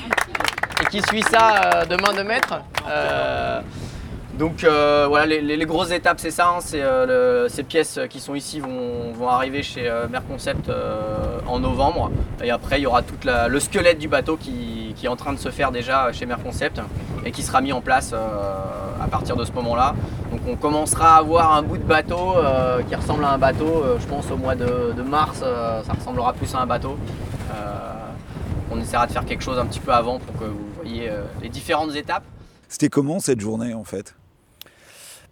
qui 0.90 1.02
suit 1.02 1.22
ça 1.22 1.84
de 1.84 1.94
main 1.94 2.14
de 2.14 2.22
maître. 2.26 2.54
Donc 4.40 4.64
euh, 4.64 5.04
voilà, 5.06 5.26
les, 5.26 5.66
grosses 5.66 5.90
étapes, 5.90 6.18
c'est 6.18 6.30
ça. 6.30 6.48
Hein, 6.48 6.60
euh, 6.72 7.46
ces 7.50 7.62
pièces 7.62 8.00
qui 8.08 8.20
sont 8.20 8.34
ici 8.34 8.58
vont, 8.58 9.28
arriver 9.28 9.62
chez 9.62 9.86
euh, 9.86 10.08
Merconcept 10.08 10.72
en 11.46 11.58
novembre. 11.58 12.10
Et 12.42 12.50
après, 12.50 12.80
il 12.80 12.84
y 12.84 12.86
aura 12.86 13.02
tout 13.02 13.16
le 13.22 13.60
squelette 13.60 13.98
du 13.98 14.08
bateau 14.08 14.38
qui, 14.38 14.94
est 15.02 15.08
en 15.08 15.16
train 15.16 15.34
de 15.34 15.38
se 15.38 15.50
faire 15.50 15.72
déjà 15.72 16.10
chez 16.12 16.24
Merconcept 16.24 16.80
et 17.26 17.32
qui 17.32 17.42
sera 17.42 17.60
mis 17.60 17.72
en 17.72 17.82
place 17.82 18.14
à 18.14 19.08
partir 19.08 19.36
de 19.36 19.44
ce 19.44 19.52
moment-là. 19.52 19.94
Donc 20.30 20.40
on 20.48 20.56
commencera 20.56 21.16
à 21.16 21.18
avoir 21.18 21.54
un 21.54 21.62
bout 21.62 21.76
de 21.76 21.84
bateau 21.84 22.36
qui 22.88 22.94
ressemble 22.94 23.24
à 23.24 23.32
un 23.32 23.38
bateau. 23.38 23.84
je 24.00 24.06
pense 24.06 24.30
au 24.30 24.38
mois 24.38 24.54
de, 24.54 24.94
de 24.96 25.02
mars, 25.02 25.40
ça 25.40 25.92
ressemblera 25.92 26.32
plus 26.32 26.54
à 26.54 26.60
un 26.60 26.66
bateau. 26.66 26.96
on 28.70 28.80
essaiera 28.80 29.06
de 29.06 29.12
faire 29.12 29.26
quelque 29.26 29.44
chose 29.44 29.58
un 29.58 29.66
petit 29.66 29.80
peu 29.80 29.92
avant 29.92 30.18
pour 30.18 30.34
que 30.40 30.44
vous 30.44 30.68
voyez 30.82 31.10
les 31.42 31.50
différentes 31.50 31.94
étapes. 31.94 32.24
C'était 32.68 32.88
comment 32.88 33.20
cette 33.20 33.40
journée 33.40 33.74
en 33.74 33.84
fait? 33.84 34.14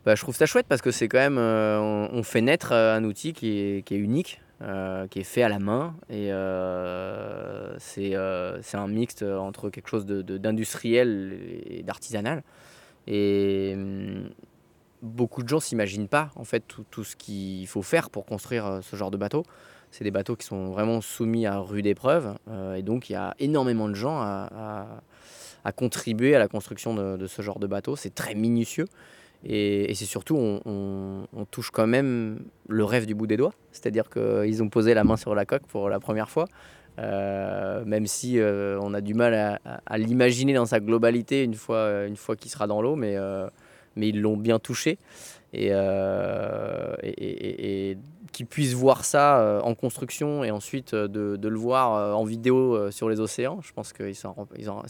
Bah, 0.08 0.14
je 0.14 0.22
trouve 0.22 0.34
ça 0.34 0.46
chouette 0.46 0.64
parce 0.66 0.80
que 0.80 0.90
c'est 0.90 1.06
quand 1.06 1.18
même, 1.18 1.36
euh, 1.36 1.78
on, 1.78 2.22
fait 2.22 2.40
naître 2.40 2.72
euh, 2.72 2.96
un 2.96 3.04
outil 3.04 3.34
qui 3.34 3.58
est, 3.86 3.90
unique, 3.90 4.40
euh, 4.62 5.06
qui 5.06 5.18
est 5.18 5.22
fait 5.22 5.42
à 5.42 5.50
la 5.50 5.58
main 5.58 5.94
et 6.08 6.30
c'est 7.78 8.14
un 8.16 8.88
mixte 8.88 9.22
entre 9.22 9.68
quelque 9.68 9.90
chose 9.90 10.06
d'industriel 10.06 11.38
et 11.66 11.82
d'artisanal. 11.82 12.42
Et 13.06 13.72
hum, 13.74 14.30
beaucoup 15.02 15.42
de 15.42 15.48
gens 15.50 15.60
s'imaginent 15.60 16.08
pas 16.08 16.30
en 16.36 16.44
fait 16.44 16.64
tout, 16.90 17.04
ce 17.04 17.14
qu'il 17.14 17.66
faut 17.66 17.82
faire 17.82 18.08
pour 18.08 18.24
construire 18.24 18.80
ce 18.80 18.96
genre 18.96 19.10
de 19.10 19.18
bateau. 19.18 19.44
C'est 19.90 20.04
des 20.04 20.10
bateaux 20.10 20.36
qui 20.36 20.46
sont 20.46 20.70
vraiment 20.70 21.02
soumis 21.02 21.44
à 21.44 21.58
rude 21.58 21.84
épreuve 21.84 22.34
et 22.74 22.80
donc 22.80 23.10
il 23.10 23.12
y 23.12 23.16
a 23.16 23.34
énormément 23.40 23.90
de 23.90 23.94
gens 23.94 24.22
à, 24.22 25.02
contribuer 25.76 26.34
à 26.34 26.38
la 26.38 26.48
construction 26.48 26.94
de, 26.94 27.18
de 27.18 27.26
ce 27.26 27.42
genre 27.42 27.58
de 27.58 27.66
bateau. 27.66 27.94
C'est 27.94 28.14
très 28.14 28.34
minutieux. 28.34 28.86
Et, 29.44 29.94
c'est 29.94 30.04
surtout, 30.04 30.36
on, 30.36 31.26
touche 31.50 31.70
quand 31.70 31.86
même 31.86 32.40
le 32.68 32.84
rêve 32.84 33.06
du 33.06 33.14
bout 33.14 33.26
des 33.26 33.36
doigts. 33.36 33.54
C'est-à-dire 33.72 34.10
qu'ils 34.10 34.62
ont 34.62 34.68
posé 34.68 34.94
la 34.94 35.04
main 35.04 35.16
sur 35.16 35.34
la 35.34 35.44
coque 35.44 35.66
pour 35.66 35.88
la 35.88 36.00
première 36.00 36.30
fois. 36.30 36.46
Euh, 36.98 37.84
même 37.84 38.08
si 38.08 38.40
euh, 38.40 38.78
on 38.82 38.92
a 38.92 39.00
du 39.00 39.14
mal 39.14 39.60
à, 39.86 39.98
l'imaginer 39.98 40.52
dans 40.54 40.66
sa 40.66 40.80
globalité 40.80 41.44
une 41.44 41.54
fois, 41.54 42.06
une 42.06 42.16
fois 42.16 42.34
qu'il 42.34 42.50
sera 42.50 42.66
dans 42.66 42.82
l'eau, 42.82 42.96
mais, 42.96 43.16
euh, 43.16 43.46
mais 43.94 44.08
ils 44.08 44.20
l'ont 44.20 44.36
bien 44.36 44.58
touché. 44.58 44.98
Et, 45.52 45.70
qu'ils 48.32 48.46
puissent 48.46 48.74
voir 48.74 49.04
ça 49.04 49.40
euh, 49.40 49.60
en 49.60 49.74
construction 49.74 50.44
et 50.44 50.50
ensuite 50.50 50.94
euh, 50.94 51.08
de, 51.08 51.48
le 51.48 51.56
voir 51.56 51.94
euh, 51.94 52.12
en 52.12 52.24
vidéo 52.24 52.90
sur 52.90 53.08
les 53.08 53.20
océans, 53.20 53.60
je 53.62 53.72
pense 53.72 53.92
qu'ils 53.92 54.14
s'en 54.14 54.34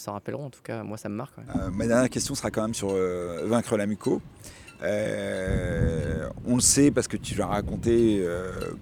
rappelleront. 0.06 0.46
En 0.46 0.50
tout 0.50 0.62
cas, 0.62 0.82
moi, 0.82 0.96
ça 0.96 1.08
me 1.08 1.14
marque. 1.14 1.34
ma 1.72 1.86
dernière 1.86 2.10
question 2.10 2.34
sera 2.34 2.50
quand 2.50 2.62
même 2.62 2.74
sur 2.74 2.92
Vaincre 3.44 3.76
l'Amico. 3.76 4.20
on 4.82 6.54
le 6.54 6.60
sait 6.60 6.90
parce 6.90 7.08
que 7.08 7.16
tu 7.16 7.34
l'as 7.34 7.46
raconté 7.46 8.26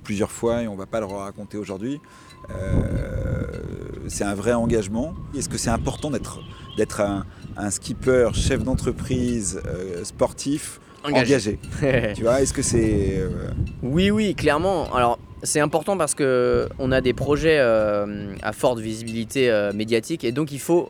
plusieurs 0.04 0.30
fois 0.30 0.62
et 0.62 0.68
on 0.68 0.72
ne 0.72 0.78
va 0.78 0.86
pas 0.86 1.00
le 1.00 1.06
raconter 1.06 1.58
aujourd'hui. 1.58 2.00
c'est 4.08 4.24
un 4.24 4.34
vrai 4.34 4.52
engagement. 4.52 5.14
Est-ce 5.36 5.48
que 5.48 5.58
c'est 5.58 5.70
important 5.70 6.10
d'être 6.10 7.00
un, 7.00 7.70
skipper, 7.70 8.30
chef 8.34 8.64
d'entreprise, 8.64 9.60
sportif 10.04 10.80
engagé. 11.14 11.58
tu 12.14 12.22
vois, 12.22 12.40
est-ce 12.40 12.52
que 12.52 12.62
c'est. 12.62 13.18
Euh, 13.18 13.28
oui, 13.82 14.10
oui, 14.10 14.34
clairement. 14.34 14.94
Alors, 14.94 15.18
c'est 15.42 15.60
important 15.60 15.96
parce 15.96 16.14
que 16.14 16.68
on 16.78 16.92
a 16.92 17.00
des 17.00 17.12
projets 17.12 17.58
euh, 17.58 18.34
à 18.42 18.52
forte 18.52 18.78
visibilité 18.78 19.50
euh, 19.50 19.72
médiatique 19.72 20.24
et 20.24 20.32
donc 20.32 20.52
il 20.52 20.60
faut, 20.60 20.88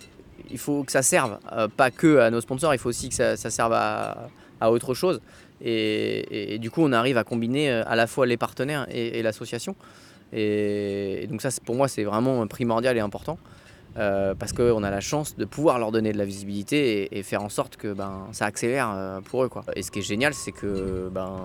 il 0.51 0.59
faut 0.59 0.85
que 0.85 0.93
ça 0.93 1.03
serve 1.03 1.39
pas 1.77 1.91
que 1.91 2.19
à 2.19 2.31
nos 2.31 2.41
sponsors, 2.41 2.75
il 2.75 2.79
faut 2.79 2.89
aussi 2.89 3.09
que 3.09 3.15
ça, 3.15 3.37
serve 3.37 3.73
à, 3.73 4.31
autre 4.63 4.95
chose. 4.95 5.21
Et, 5.63 6.59
du 6.61 6.71
coup, 6.71 6.83
on 6.83 6.93
arrive 6.93 7.17
à 7.17 7.25
combiner 7.25 7.71
à 7.71 7.97
la 7.97 8.07
fois 8.07 8.27
les 8.27 8.37
partenaires 8.37 8.87
et, 8.91 9.23
l'association. 9.23 9.75
et, 10.33 11.27
donc 11.31 11.43
ça, 11.43 11.49
pour 11.65 11.75
moi, 11.75 11.89
c'est 11.89 12.05
vraiment 12.05 12.47
primordial 12.47 12.97
et 12.97 13.01
important. 13.01 13.39
Euh, 13.99 14.35
parce 14.35 14.53
qu'on 14.53 14.83
a 14.83 14.91
la 14.91 15.01
chance 15.01 15.37
de 15.37 15.45
pouvoir 15.47 15.79
leur 15.79 15.91
donner 15.91 16.13
de 16.13 16.19
la 16.19 16.27
visibilité 16.27 17.17
et, 17.17 17.23
faire 17.23 17.43
en 17.43 17.49
sorte 17.49 17.77
que 17.77 17.95
ben, 17.95 18.29
ça 18.33 18.45
accélère 18.45 18.93
euh, 18.95 19.21
pour 19.23 19.45
eux. 19.45 19.49
Quoi. 19.49 19.65
Et 19.75 19.83
ce 19.83 19.91
qui 19.91 20.01
est 20.01 20.03
génial, 20.03 20.35
c'est 20.35 20.53
que 20.53 21.09
ben, 21.11 21.45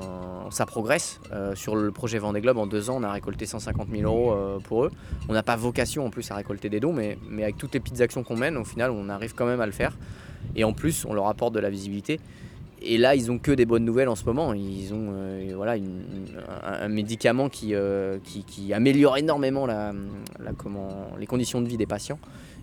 ça 0.49 0.65
progresse. 0.65 1.21
Euh, 1.31 1.55
sur 1.55 1.75
le 1.75 1.91
projet 1.91 2.19
Vendée 2.19 2.41
Globe, 2.41 2.57
en 2.57 2.67
deux 2.67 2.89
ans, 2.89 2.97
on 2.99 3.03
a 3.03 3.11
récolté 3.11 3.45
150 3.45 3.87
000 3.89 4.03
euros 4.03 4.59
pour 4.65 4.85
eux. 4.85 4.91
On 5.29 5.33
n'a 5.33 5.43
pas 5.43 5.55
vocation 5.55 6.05
en 6.05 6.09
plus 6.09 6.29
à 6.31 6.35
récolter 6.35 6.69
des 6.69 6.79
dons, 6.79 6.93
mais, 6.93 7.17
mais 7.29 7.43
avec 7.43 7.57
toutes 7.57 7.73
les 7.73 7.79
petites 7.79 8.01
actions 8.01 8.23
qu'on 8.23 8.37
mène, 8.37 8.57
au 8.57 8.65
final, 8.65 8.91
on 8.91 9.07
arrive 9.07 9.33
quand 9.33 9.45
même 9.45 9.61
à 9.61 9.65
le 9.65 9.71
faire. 9.71 9.97
Et 10.55 10.63
en 10.63 10.73
plus, 10.73 11.05
on 11.05 11.13
leur 11.13 11.27
apporte 11.27 11.53
de 11.53 11.59
la 11.59 11.69
visibilité. 11.69 12.19
Et 12.83 12.97
là, 12.97 13.15
ils 13.15 13.31
ont 13.31 13.37
que 13.37 13.51
des 13.51 13.65
bonnes 13.65 13.85
nouvelles 13.85 14.09
en 14.09 14.15
ce 14.15 14.25
moment. 14.25 14.53
Ils 14.53 14.93
ont 14.93 15.13
voilà, 15.55 15.75
un, 16.63 16.87
médicament 16.87 17.49
qui, 17.49 17.73
qui, 18.23 18.73
améliore 18.73 19.17
énormément 19.17 19.67
les 21.19 21.27
conditions 21.27 21.61
de 21.61 21.67
vie 21.67 21.77
des 21.77 21.85
patients 21.85 22.19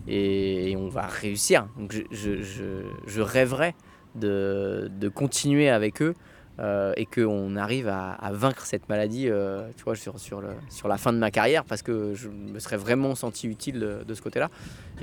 et, 0.09 0.75
on 0.77 0.87
va 0.89 1.05
réussir. 1.05 1.67
Donc 1.77 1.93
je, 2.11 3.21
rêverais 3.21 3.75
de, 4.15 4.89
continuer 5.13 5.69
avec 5.69 6.01
eux 6.01 6.15
euh, 6.59 6.93
et 6.97 7.05
qu'on 7.05 7.55
arrive 7.55 7.87
à, 7.87 8.31
vaincre 8.33 8.65
cette 8.65 8.89
maladie 8.89 9.29
euh, 9.29 9.69
tu 9.77 9.83
vois, 9.83 9.95
sur, 9.95 10.19
sur, 10.19 10.41
le, 10.41 10.49
sur, 10.69 10.87
la 10.87 10.97
fin 10.97 11.13
de 11.13 11.17
ma 11.17 11.31
carrière 11.31 11.63
parce 11.63 11.81
que 11.81 12.13
je 12.15 12.27
me 12.27 12.59
serais 12.59 12.77
vraiment 12.77 13.15
senti 13.15 13.47
utile 13.47 13.79
de, 14.05 14.13
ce 14.13 14.21
côté-là. 14.21 14.49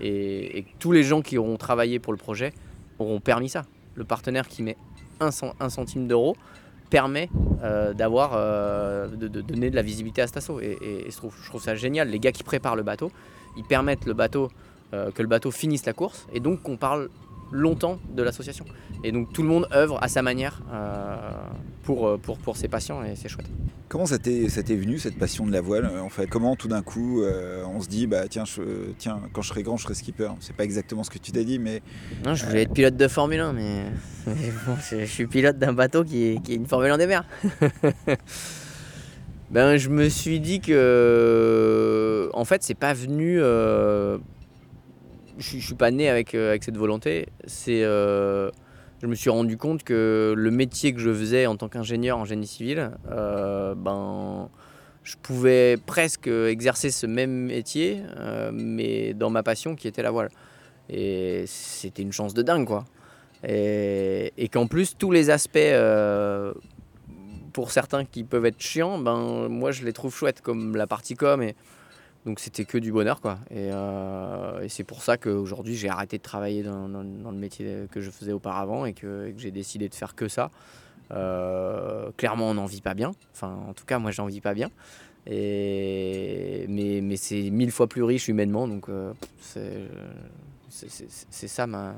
Et, 0.02 0.64
tous 0.78 0.92
les 0.92 1.02
gens 1.02 1.22
qui 1.22 1.38
auront 1.38 1.56
travaillé 1.56 1.98
pour 1.98 2.12
le 2.12 2.18
projet 2.18 2.52
auront 2.98 3.20
permis 3.20 3.48
ça. 3.48 3.64
Le 3.94 4.04
partenaire 4.04 4.48
qui 4.48 4.62
met 4.62 4.76
un, 5.20 5.30
centime 5.70 6.06
d'euro 6.06 6.36
permet 6.90 7.28
euh, 7.62 7.92
d'avoir 7.92 8.32
de, 9.08 9.26
donner 9.28 9.70
de 9.70 9.76
la 9.76 9.82
visibilité 9.82 10.22
à 10.22 10.26
cet 10.26 10.36
assaut 10.36 10.60
et, 10.60 11.06
je, 11.08 11.16
trouve, 11.16 11.34
je 11.42 11.48
trouve 11.48 11.62
ça 11.62 11.74
génial. 11.74 12.08
Les 12.08 12.18
gars 12.18 12.32
qui 12.32 12.42
préparent 12.42 12.76
le 12.76 12.82
bateau 12.82 13.10
ils 13.56 13.64
permettent 13.64 14.04
le 14.04 14.12
bateau 14.12 14.50
euh, 14.94 15.10
que 15.10 15.22
le 15.22 15.28
bateau 15.28 15.50
finisse 15.50 15.86
la 15.86 15.92
course. 15.92 16.26
Et 16.32 16.40
donc 16.40 16.62
qu'on 16.62 16.76
parle 16.76 17.08
longtemps 17.52 17.98
de 18.14 18.22
l'association. 18.22 18.64
Et 19.04 19.12
donc 19.12 19.32
tout 19.32 19.42
le 19.42 19.48
monde 19.48 19.68
œuvre 19.72 19.98
à 20.02 20.08
sa 20.08 20.22
manière 20.22 20.62
euh, 20.72 21.16
pour, 21.82 22.08
euh, 22.08 22.18
pour, 22.18 22.38
pour 22.38 22.56
ses 22.56 22.68
patients 22.68 23.02
et 23.04 23.14
c'est 23.16 23.28
chouette. 23.28 23.46
Comment 23.88 24.06
ça 24.06 24.18
t'est 24.18 24.48
venu 24.48 24.98
cette 24.98 25.16
passion 25.16 25.46
de 25.46 25.52
la 25.52 25.60
voile 25.60 25.86
en 25.86 26.08
fait? 26.08 26.26
Comment 26.26 26.56
tout 26.56 26.66
d'un 26.66 26.82
coup 26.82 27.22
on 27.22 27.80
se 27.80 27.88
dit 27.88 28.08
bah 28.08 28.26
tiens, 28.28 28.44
je, 28.44 28.62
tiens 28.98 29.20
quand 29.32 29.42
je 29.42 29.48
serai 29.48 29.62
grand 29.62 29.76
je 29.76 29.84
serai 29.84 29.94
skipper? 29.94 30.30
C'est 30.40 30.56
pas 30.56 30.64
exactement 30.64 31.04
ce 31.04 31.10
que 31.10 31.18
tu 31.18 31.30
t'as 31.30 31.44
dit 31.44 31.60
mais... 31.60 31.82
Non 32.24 32.34
je 32.34 32.44
voulais 32.46 32.62
être 32.62 32.72
pilote 32.72 32.96
de 32.96 33.06
Formule 33.06 33.40
1 33.40 33.52
mais, 33.52 33.84
bon, 34.66 34.74
je, 34.90 35.04
suis 35.04 35.28
pilote 35.28 35.58
d'un 35.58 35.72
bateau 35.72 36.02
qui 36.02 36.24
est, 36.24 36.42
qui 36.42 36.52
est, 36.52 36.56
une 36.56 36.66
Formule 36.66 36.90
1 36.90 36.98
des 36.98 37.06
mers. 37.06 37.24
ben 39.50 39.76
je 39.76 39.88
me 39.88 40.08
suis 40.08 40.40
dit 40.40 40.60
que 40.60 42.28
en 42.34 42.44
fait 42.44 42.64
c'est 42.64 42.74
pas 42.74 42.92
venu 42.92 43.40
je, 45.38 45.56
ne 45.56 45.60
suis 45.60 45.74
pas 45.74 45.90
né 45.90 46.08
avec, 46.08 46.34
euh, 46.34 46.56
cette 46.60 46.76
volonté. 46.76 47.28
C'est, 47.46 47.82
euh, 47.82 48.50
je 49.02 49.06
me 49.06 49.14
suis 49.14 49.30
rendu 49.30 49.56
compte 49.56 49.82
que 49.84 50.34
le 50.36 50.50
métier 50.50 50.92
que 50.92 51.00
je 51.00 51.12
faisais 51.12 51.46
en 51.46 51.56
tant 51.56 51.68
qu'ingénieur 51.68 52.18
en 52.18 52.24
génie 52.24 52.46
civil, 52.46 52.90
euh, 53.10 53.74
ben, 53.74 54.48
je 55.02 55.16
pouvais 55.22 55.76
presque 55.84 56.26
exercer 56.26 56.90
ce 56.90 57.06
même 57.06 57.46
métier, 57.46 58.02
mais 58.52 59.14
dans 59.14 59.30
ma 59.30 59.42
passion 59.42 59.76
qui 59.76 59.86
était 59.86 60.02
la 60.02 60.10
voile. 60.10 60.30
Et 60.88 61.44
c'était 61.46 62.02
une 62.02 62.12
chance 62.12 62.34
de 62.34 62.42
dingue, 62.42 62.66
quoi. 62.66 62.84
Et, 63.46 64.32
et 64.36 64.48
qu'en 64.48 64.66
plus, 64.66 64.96
tous 64.96 65.12
les 65.12 65.30
aspects, 65.30 65.58
pour 67.52 67.70
certains 67.70 68.04
qui 68.04 68.24
peuvent 68.24 68.46
être 68.46 68.60
chiants, 68.60 68.98
ben, 68.98 69.48
moi 69.48 69.70
je 69.70 69.84
les 69.84 69.92
trouve 69.92 70.14
chouettes, 70.14 70.40
comme 70.40 70.76
la 70.76 70.86
partie 70.86 71.14
com. 71.14 71.42
Et, 71.42 71.54
donc 72.26 72.40
c'était 72.40 72.64
que 72.64 72.76
du 72.76 72.90
bonheur 72.92 73.20
quoi. 73.20 73.38
Et, 73.50 73.70
euh, 73.72 74.68
c'est 74.68 74.84
pour 74.84 75.02
ça 75.02 75.16
qu'aujourd'hui 75.16 75.76
j'ai 75.76 75.88
arrêté 75.88 76.18
de 76.18 76.22
travailler 76.22 76.64
dans, 76.64 76.88
le 76.88 77.38
métier 77.38 77.86
que 77.90 78.00
je 78.00 78.10
faisais 78.10 78.32
auparavant 78.32 78.84
et 78.84 78.92
que, 78.92 79.32
j'ai 79.38 79.52
décidé 79.52 79.88
de 79.88 79.94
faire 79.94 80.14
que 80.14 80.26
ça. 80.26 80.50
Euh, 81.12 82.10
clairement 82.16 82.50
on 82.50 82.54
n'en 82.54 82.66
vit 82.66 82.80
pas 82.80 82.94
bien. 82.94 83.12
Enfin 83.32 83.56
en 83.68 83.72
tout 83.72 83.84
cas 83.84 84.00
moi 84.00 84.10
j'en 84.10 84.26
vis 84.26 84.40
pas 84.40 84.54
bien. 84.54 84.70
Et, 85.28 86.66
mais, 86.68 87.00
mais 87.00 87.16
c'est 87.16 87.50
mille 87.50 87.70
fois 87.70 87.88
plus 87.88 88.02
riche 88.02 88.28
humainement 88.28 88.68
donc 88.68 88.88
euh, 88.88 89.12
c'est 89.40 89.88
ça 90.76 91.66
ma, 91.66 91.94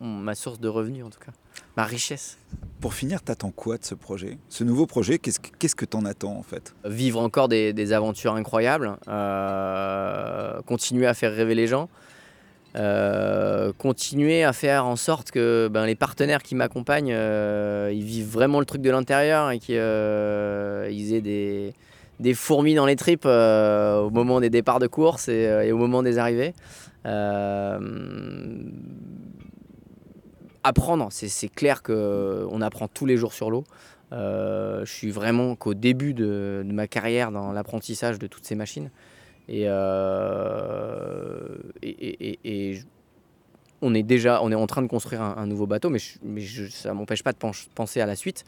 ma 0.00 0.34
source 0.34 0.60
de 0.60 0.68
revenus 0.68 1.04
en 1.04 1.10
tout 1.10 1.18
cas. 1.18 1.32
Ma 1.76 1.84
richesse. 1.84 2.38
Pour 2.80 2.94
finir, 2.94 3.22
t'attends 3.22 3.50
quoi 3.50 3.78
de 3.78 3.84
ce 3.84 3.94
projet? 3.94 4.38
Ce 4.48 4.64
nouveau 4.64 4.86
projet, 4.86 5.18
qu'est-ce 5.18 5.74
que 5.74 5.84
t'en 5.84 6.04
attends 6.04 6.36
en 6.36 6.42
fait? 6.42 6.74
Vivre 6.84 7.20
encore 7.20 7.48
des, 7.48 7.92
aventures 7.92 8.34
incroyables, 8.34 8.96
euh, 9.08 10.60
continuer 10.62 11.06
à 11.06 11.14
faire 11.14 11.34
rêver 11.34 11.54
les 11.54 11.66
gens, 11.66 11.88
euh, 12.76 13.72
continuer 13.72 14.44
à 14.44 14.52
faire 14.52 14.86
en 14.86 14.96
sorte 14.96 15.30
que 15.30 15.68
ben, 15.70 15.86
les 15.86 15.94
partenaires 15.94 16.42
qui 16.42 16.54
m'accompagnent, 16.54 17.12
euh, 17.12 17.90
ils 17.92 18.04
vivent 18.04 18.30
vraiment 18.30 18.60
le 18.60 18.66
truc 18.66 18.82
de 18.82 18.90
l'intérieur 18.90 19.50
et 19.50 19.58
qu'ils 19.58 19.74
aient 19.76 21.20
des, 21.20 21.74
des 22.20 22.34
fourmis 22.34 22.74
dans 22.74 22.86
les 22.86 22.96
tripes 22.96 23.26
au 23.26 24.10
moment 24.10 24.40
des 24.40 24.50
départs 24.50 24.78
de 24.78 24.86
course 24.86 25.28
et, 25.28 25.72
au 25.72 25.78
moment 25.78 26.02
des 26.02 26.18
arrivées. 26.18 26.54
apprendre, 30.62 31.08
c'est 31.10 31.48
clair 31.48 31.82
qu'on 31.82 32.60
apprend 32.60 32.88
tous 32.88 33.06
les 33.06 33.16
jours 33.16 33.32
sur 33.32 33.50
l'eau. 33.50 33.64
je 34.12 34.84
suis 34.84 35.10
vraiment 35.10 35.56
qu'au 35.56 35.74
début 35.74 36.14
de, 36.14 36.64
ma 36.66 36.86
carrière 36.86 37.30
dans 37.30 37.52
l'apprentissage 37.52 38.18
de 38.18 38.26
toutes 38.26 38.44
ces 38.44 38.54
machines. 38.54 38.90
Et, 39.48 39.68
on 43.82 43.92
est 43.92 44.02
déjà 44.02 44.40
en 44.40 44.66
train 44.66 44.80
de 44.82 44.86
construire 44.86 45.20
un, 45.20 45.46
nouveau 45.46 45.66
bateau, 45.66 45.90
mais, 45.90 45.98
mais 46.22 46.40
ça 46.70 46.90
ne 46.90 46.94
m'empêche 46.94 47.22
pas 47.22 47.32
de 47.32 47.38
penser 47.74 48.00
à 48.00 48.06
la 48.06 48.16
suite. 48.16 48.44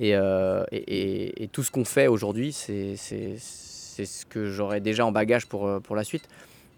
Euh, 0.00 0.64
et, 0.72 1.48
tout 1.52 1.62
ce 1.62 1.70
qu'on 1.70 1.84
fait 1.84 2.06
aujourd'hui, 2.06 2.52
c'est 2.52 2.96
ce 2.96 4.26
que 4.26 4.46
j'aurai 4.46 4.80
déjà 4.80 5.04
en 5.04 5.12
bagage 5.12 5.46
pour, 5.46 5.66
euh, 5.66 5.80
pour 5.80 5.96
la 5.96 6.04
suite. 6.04 6.28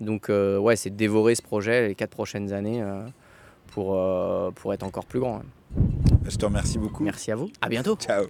Donc 0.00 0.28
euh, 0.30 0.58
ouais, 0.58 0.76
c'est 0.76 0.90
dévorer 0.90 1.34
ce 1.34 1.42
projet 1.42 1.88
les 1.88 1.94
quatre 1.94 2.10
prochaines 2.10 2.52
années 2.52 2.84
pour, 3.68 3.98
pour 4.54 4.74
être 4.74 4.82
encore 4.82 5.06
plus 5.06 5.20
grand. 5.20 5.42
Je 6.28 6.36
te 6.36 6.44
remercie 6.44 6.78
beaucoup. 6.78 7.04
Merci 7.04 7.30
à 7.30 7.36
vous. 7.36 7.50
À 7.60 7.68
bientôt. 7.68 7.96
Ciao. 7.96 8.26